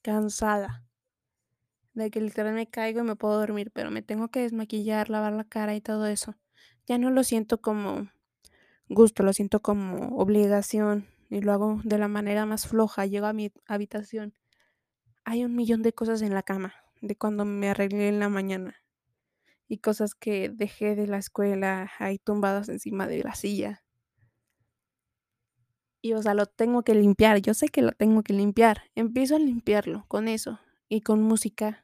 cansada. 0.02 0.84
De 1.94 2.10
que 2.10 2.20
literal 2.20 2.54
me 2.54 2.68
caigo 2.68 3.00
y 3.00 3.04
me 3.04 3.16
puedo 3.16 3.38
dormir, 3.38 3.70
pero 3.72 3.90
me 3.90 4.02
tengo 4.02 4.28
que 4.28 4.40
desmaquillar, 4.40 5.10
lavar 5.10 5.32
la 5.32 5.44
cara 5.44 5.74
y 5.74 5.80
todo 5.80 6.06
eso. 6.06 6.34
Ya 6.86 6.98
no 6.98 7.10
lo 7.10 7.22
siento 7.24 7.60
como 7.60 8.08
gusto, 8.88 9.22
lo 9.24 9.32
siento 9.32 9.62
como 9.62 10.16
obligación 10.18 11.06
y 11.30 11.40
lo 11.42 11.52
hago 11.52 11.80
de 11.84 11.98
la 11.98 12.08
manera 12.08 12.46
más 12.46 12.66
floja. 12.68 13.06
Llego 13.06 13.26
a 13.26 13.32
mi 13.34 13.52
habitación. 13.66 14.34
Hay 15.24 15.44
un 15.44 15.56
millón 15.56 15.82
de 15.82 15.92
cosas 15.94 16.22
en 16.22 16.34
la 16.34 16.42
cama 16.44 16.74
de 17.02 17.16
cuando 17.16 17.44
me 17.44 17.70
arreglé 17.70 18.08
en 18.08 18.20
la 18.20 18.28
mañana 18.28 18.76
y 19.68 19.78
cosas 19.78 20.14
que 20.14 20.50
dejé 20.50 20.96
de 20.96 21.06
la 21.08 21.18
escuela 21.18 21.90
ahí 21.98 22.18
tumbadas 22.18 22.68
encima 22.68 23.06
de 23.08 23.24
la 23.24 23.34
silla. 23.34 23.82
Y, 26.04 26.14
o 26.14 26.22
sea, 26.22 26.34
lo 26.34 26.46
tengo 26.46 26.82
que 26.82 26.94
limpiar, 26.94 27.40
yo 27.40 27.54
sé 27.54 27.68
que 27.68 27.80
lo 27.82 27.92
tengo 27.92 28.22
que 28.22 28.32
limpiar. 28.32 28.82
Empiezo 28.94 29.36
a 29.36 29.38
limpiarlo 29.38 30.04
con 30.08 30.28
eso 30.28 30.58
y 30.88 31.00
con 31.00 31.22
música. 31.22 31.81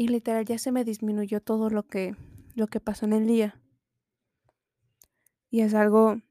Y 0.00 0.06
literal 0.06 0.44
ya 0.44 0.58
se 0.58 0.70
me 0.70 0.84
disminuyó 0.84 1.40
todo 1.40 1.70
lo 1.70 1.82
que 1.82 2.14
lo 2.54 2.68
que 2.68 2.78
pasó 2.78 3.04
en 3.04 3.12
el 3.12 3.26
día. 3.26 3.60
Y 5.50 5.62
es 5.62 5.74
algo 5.74 6.22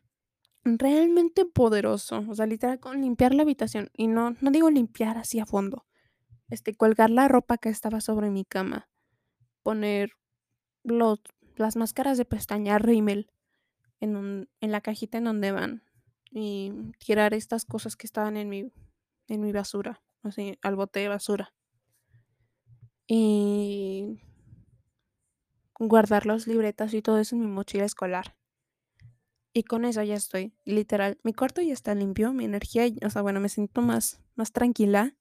realmente 0.64 1.46
poderoso, 1.46 2.24
o 2.30 2.34
sea, 2.34 2.46
literal 2.46 2.80
con 2.80 3.02
limpiar 3.02 3.34
la 3.34 3.44
habitación 3.44 3.90
y 3.94 4.08
no 4.08 4.36
no 4.40 4.52
digo 4.52 4.70
limpiar 4.70 5.18
así 5.18 5.40
a 5.40 5.46
fondo. 5.46 5.86
Este, 6.50 6.76
colgar 6.76 7.10
la 7.10 7.28
ropa 7.28 7.58
que 7.58 7.68
estaba 7.68 8.00
sobre 8.00 8.30
mi 8.32 8.46
cama, 8.46 8.90
poner 9.64 10.12
los 10.84 11.20
las 11.58 11.76
máscaras 11.76 12.18
de 12.18 12.26
pestaña 12.26 12.80
Rimmel 12.80 13.30
en 14.00 14.16
un 14.16 14.50
en 14.62 14.72
la 14.72 14.80
cajita 14.82 15.18
en 15.18 15.26
donde 15.26 15.52
van 15.52 15.84
y 16.32 16.72
tirar 17.06 17.34
estas 17.34 17.66
cosas 17.66 17.98
que 17.98 18.08
estaban 18.08 18.38
en 18.38 18.48
mi 18.50 18.72
en 19.28 19.42
mi 19.42 19.52
basura, 19.52 20.02
así, 20.24 20.58
al 20.62 20.78
bote 20.78 21.02
de 21.02 21.10
basura. 21.10 21.54
Y 23.08 24.20
guardar 25.80 26.26
las 26.26 26.48
libretas 26.48 26.94
y 26.94 27.02
todo 27.02 27.20
eso 27.20 27.36
en 27.36 27.42
mi 27.42 27.48
mochila 27.48 27.86
escolar. 27.86 28.36
Y 29.54 29.64
con 29.64 29.86
eso 29.86 30.04
ya 30.04 30.16
estoy, 30.16 30.54
literal, 30.66 31.18
mi 31.24 31.34
cuarto 31.34 31.62
ya 31.62 31.74
está 31.74 31.96
limpio, 31.96 32.32
mi 32.34 32.46
energía, 32.46 32.86
o 33.04 33.10
sea, 33.10 33.24
bueno, 33.24 33.40
me 33.40 33.50
siento 33.50 33.82
más 33.82 34.22
más 34.38 34.54
tranquila. 34.54 35.18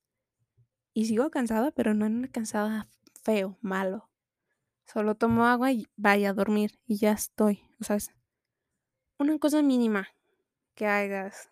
Y 0.95 1.07
sigo 1.07 1.31
cansada, 1.31 1.73
pero 1.73 1.93
no 1.95 2.07
una 2.07 2.29
cansada 2.29 2.89
feo, 3.23 3.59
malo. 3.61 4.09
Solo 4.87 5.17
tomo 5.17 5.47
agua 5.47 5.73
y 5.73 5.89
vaya 5.97 6.31
a 6.31 6.33
dormir 6.33 6.79
y 6.87 6.99
ya 6.99 7.11
estoy, 7.11 7.65
o 7.81 7.85
sea, 7.85 7.97
es 7.97 8.13
una 9.19 9.37
cosa 9.39 9.61
mínima 9.63 10.09
que 10.75 10.87
hagas. 10.87 11.51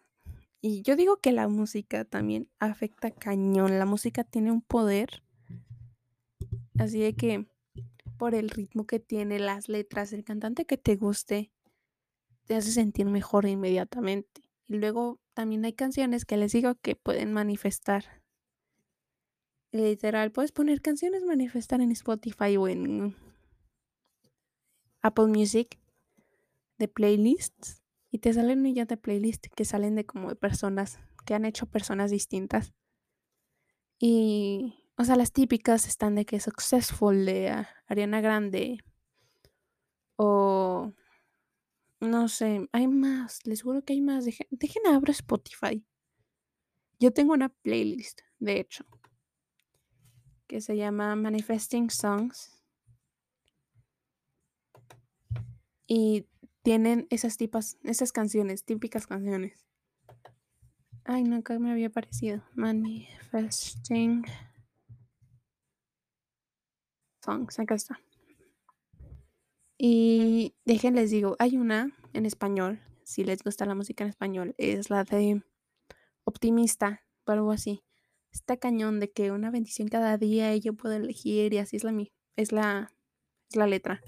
Y 0.60 0.82
yo 0.82 0.94
digo 0.94 1.16
que 1.16 1.32
la 1.32 1.48
música 1.48 2.04
también 2.04 2.48
afecta 2.58 3.10
cañón, 3.10 3.78
la 3.78 3.86
música 3.86 4.22
tiene 4.22 4.52
un 4.52 4.62
poder. 4.62 5.23
Así 6.78 7.00
de 7.00 7.14
que 7.14 7.46
por 8.18 8.34
el 8.34 8.50
ritmo 8.50 8.86
que 8.86 9.00
tiene, 9.00 9.38
las 9.38 9.68
letras, 9.68 10.12
el 10.12 10.24
cantante 10.24 10.66
que 10.66 10.76
te 10.76 10.96
guste, 10.96 11.52
te 12.44 12.54
hace 12.54 12.72
sentir 12.72 13.06
mejor 13.06 13.46
inmediatamente. 13.46 14.42
Y 14.66 14.76
luego 14.76 15.20
también 15.34 15.64
hay 15.64 15.72
canciones 15.72 16.24
que 16.24 16.36
les 16.36 16.52
digo 16.52 16.74
que 16.76 16.96
pueden 16.96 17.32
manifestar. 17.32 18.22
Literal, 19.72 20.30
puedes 20.30 20.52
poner 20.52 20.80
canciones 20.80 21.24
manifestar 21.24 21.80
en 21.80 21.90
Spotify 21.90 22.56
o 22.56 22.68
en 22.68 23.16
Apple 25.02 25.26
Music 25.26 25.78
de 26.78 26.88
playlists 26.88 27.82
y 28.10 28.18
te 28.18 28.32
salen 28.32 28.62
millones 28.62 28.88
de 28.88 28.96
playlists 28.96 29.48
que 29.54 29.64
salen 29.64 29.96
de 29.96 30.06
como 30.06 30.28
de 30.28 30.36
personas 30.36 30.98
que 31.26 31.34
han 31.34 31.44
hecho 31.44 31.66
personas 31.66 32.10
distintas. 32.10 32.72
Y, 33.98 34.83
o 34.96 35.04
sea, 35.04 35.16
las 35.16 35.32
típicas 35.32 35.86
están 35.86 36.14
de 36.14 36.24
que 36.24 36.40
Successful 36.40 37.24
de 37.24 37.66
Ariana 37.86 38.20
Grande 38.20 38.78
o 40.16 40.92
no 42.00 42.28
sé, 42.28 42.68
hay 42.72 42.86
más, 42.86 43.40
les 43.44 43.62
juro 43.62 43.82
que 43.82 43.94
hay 43.94 44.00
más. 44.00 44.24
Dejen, 44.24 44.46
dejen 44.50 44.86
abro 44.86 45.10
Spotify. 45.10 45.84
Yo 47.00 47.12
tengo 47.12 47.32
una 47.32 47.48
playlist, 47.48 48.20
de 48.38 48.60
hecho, 48.60 48.84
que 50.46 50.60
se 50.60 50.76
llama 50.76 51.16
Manifesting 51.16 51.90
Songs. 51.90 52.62
Y 55.86 56.26
tienen 56.62 57.06
esas 57.10 57.36
tipas, 57.36 57.78
esas 57.82 58.12
canciones, 58.12 58.64
típicas 58.64 59.06
canciones. 59.06 59.66
Ay, 61.04 61.24
nunca 61.24 61.58
me 61.58 61.70
había 61.70 61.90
parecido. 61.90 62.42
Manifesting 62.54 64.24
Songs, 67.24 67.58
acá 67.58 67.74
está. 67.74 68.00
Y 69.78 70.54
déjenles 70.64 71.10
digo, 71.10 71.36
hay 71.38 71.56
una 71.56 71.96
en 72.12 72.26
español, 72.26 72.80
si 73.02 73.24
les 73.24 73.42
gusta 73.42 73.66
la 73.66 73.74
música 73.74 74.04
en 74.04 74.10
español, 74.10 74.54
es 74.58 74.90
la 74.90 75.04
de 75.04 75.42
Optimista 76.24 77.02
o 77.26 77.32
algo 77.32 77.50
así. 77.50 77.82
Está 78.32 78.56
cañón 78.56 79.00
de 79.00 79.10
que 79.10 79.30
una 79.30 79.50
bendición 79.50 79.88
cada 79.88 80.16
día 80.18 80.54
y 80.54 80.60
yo 80.60 80.74
puedo 80.74 80.94
elegir 80.94 81.52
y 81.54 81.58
así 81.58 81.76
es 81.76 81.84
la 81.84 81.92
es 82.36 82.52
la 82.52 82.92
es 83.48 83.56
la 83.56 83.66
letra. 83.66 84.00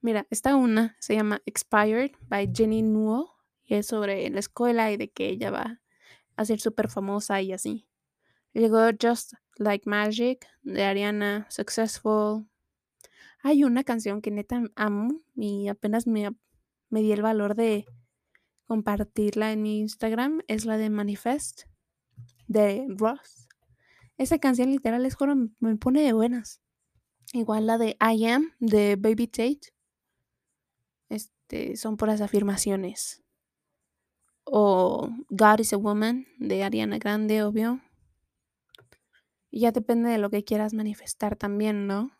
Mira, 0.00 0.26
esta 0.30 0.56
una 0.56 0.96
se 1.00 1.14
llama 1.14 1.42
Expired 1.46 2.12
by 2.28 2.52
Jenny 2.54 2.82
Newell 2.82 3.26
y 3.64 3.74
es 3.74 3.86
sobre 3.86 4.28
la 4.30 4.40
escuela 4.40 4.92
y 4.92 4.96
de 4.96 5.10
que 5.10 5.28
ella 5.28 5.50
va 5.50 5.80
a 6.36 6.44
ser 6.44 6.60
súper 6.60 6.90
famosa 6.90 7.40
y 7.42 7.52
así. 7.52 7.88
Luego 8.56 8.88
Just 8.98 9.34
Like 9.58 9.86
Magic 9.86 10.46
de 10.62 10.82
Ariana, 10.82 11.46
Successful. 11.50 12.48
Hay 13.42 13.64
una 13.64 13.84
canción 13.84 14.22
que 14.22 14.30
neta 14.30 14.62
amo 14.76 15.20
y 15.34 15.68
apenas 15.68 16.06
me, 16.06 16.30
me 16.88 17.02
di 17.02 17.12
el 17.12 17.20
valor 17.20 17.54
de 17.54 17.84
compartirla 18.64 19.52
en 19.52 19.60
mi 19.60 19.80
Instagram. 19.80 20.40
Es 20.48 20.64
la 20.64 20.78
de 20.78 20.88
Manifest 20.88 21.64
de 22.46 22.86
Ross. 22.96 23.46
Esa 24.16 24.38
canción 24.38 24.70
literal 24.70 25.04
es 25.04 25.16
juro 25.16 25.34
me 25.58 25.76
pone 25.76 26.00
de 26.00 26.14
buenas. 26.14 26.62
Igual 27.34 27.66
la 27.66 27.76
de 27.76 27.98
I 28.00 28.24
Am 28.24 28.54
de 28.58 28.96
Baby 28.96 29.26
Tate. 29.26 29.74
Este, 31.10 31.76
son 31.76 31.98
puras 31.98 32.22
afirmaciones. 32.22 33.22
O 34.44 35.10
God 35.28 35.58
is 35.58 35.74
a 35.74 35.76
Woman 35.76 36.26
de 36.38 36.64
Ariana 36.64 36.96
Grande, 36.96 37.42
obvio. 37.42 37.82
Y 39.56 39.60
ya 39.60 39.72
depende 39.72 40.10
de 40.10 40.18
lo 40.18 40.28
que 40.28 40.44
quieras 40.44 40.74
manifestar 40.74 41.34
también, 41.34 41.86
¿no? 41.86 42.10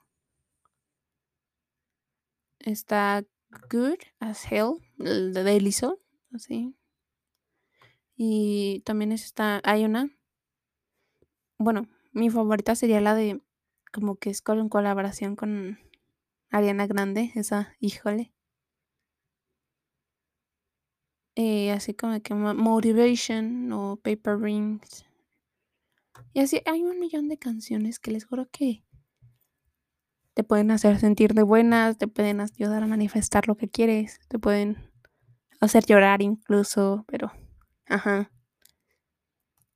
Está 2.60 3.26
Good 3.70 3.98
as 4.20 4.50
Hell, 4.50 4.78
el 4.98 5.34
de 5.34 5.60
Lizzo, 5.60 6.00
así. 6.32 6.74
Y 8.16 8.80
también 8.86 9.12
está, 9.12 9.60
hay 9.64 9.84
una, 9.84 10.08
bueno, 11.58 11.90
mi 12.12 12.30
favorita 12.30 12.74
sería 12.74 13.02
la 13.02 13.14
de, 13.14 13.42
como 13.92 14.16
que 14.16 14.30
es 14.30 14.40
con 14.40 14.70
colaboración 14.70 15.36
con 15.36 15.78
Ariana 16.48 16.86
Grande, 16.86 17.32
esa, 17.34 17.76
híjole. 17.80 18.32
Eh, 21.34 21.70
así 21.70 21.92
como 21.92 22.18
que 22.22 22.32
Motivation 22.32 23.70
o 23.72 23.96
Paper 23.96 24.38
Rings. 24.40 25.06
Y 26.36 26.40
así 26.40 26.60
hay 26.66 26.82
un 26.82 27.00
millón 27.00 27.28
de 27.28 27.38
canciones 27.38 27.98
que 27.98 28.10
les 28.10 28.26
juro 28.26 28.46
que 28.52 28.84
te 30.34 30.44
pueden 30.44 30.70
hacer 30.70 30.98
sentir 30.98 31.32
de 31.32 31.42
buenas, 31.42 31.96
te 31.96 32.08
pueden 32.08 32.42
ayudar 32.42 32.82
a 32.82 32.86
manifestar 32.86 33.48
lo 33.48 33.56
que 33.56 33.70
quieres, 33.70 34.20
te 34.28 34.38
pueden 34.38 34.76
hacer 35.62 35.86
llorar 35.86 36.20
incluso, 36.20 37.06
pero, 37.08 37.32
ajá. 37.86 38.30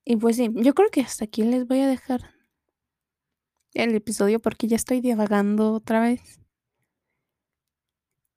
Y 0.05 0.17
pues 0.17 0.37
sí, 0.37 0.51
yo 0.55 0.75
creo 0.75 0.91
que 0.91 1.01
hasta 1.01 1.25
aquí 1.25 1.45
les 1.45 1.67
voy 1.67 1.81
a 1.81 1.89
dejar 1.89 2.35
el 3.73 3.95
episodio 3.95 4.39
porque 4.39 4.69
ya 4.69 4.77
estoy 4.77 5.01
divagando 5.01 5.73
otra 5.73 6.01
vez. 6.01 6.41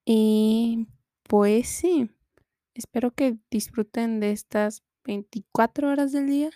Y 0.05 0.87
pues 1.23 1.67
sí. 1.67 2.09
Espero 2.73 3.11
que 3.11 3.37
disfruten 3.51 4.21
de 4.21 4.31
estas 4.31 4.81
24 5.03 5.89
horas 5.89 6.13
del 6.13 6.27
día 6.27 6.51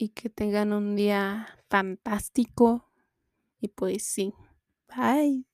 y 0.00 0.08
que 0.08 0.30
tengan 0.30 0.72
un 0.72 0.96
día 0.96 1.46
fantástico. 1.68 2.90
Y 3.60 3.68
pues 3.68 4.02
sí, 4.02 4.32
bye. 4.88 5.49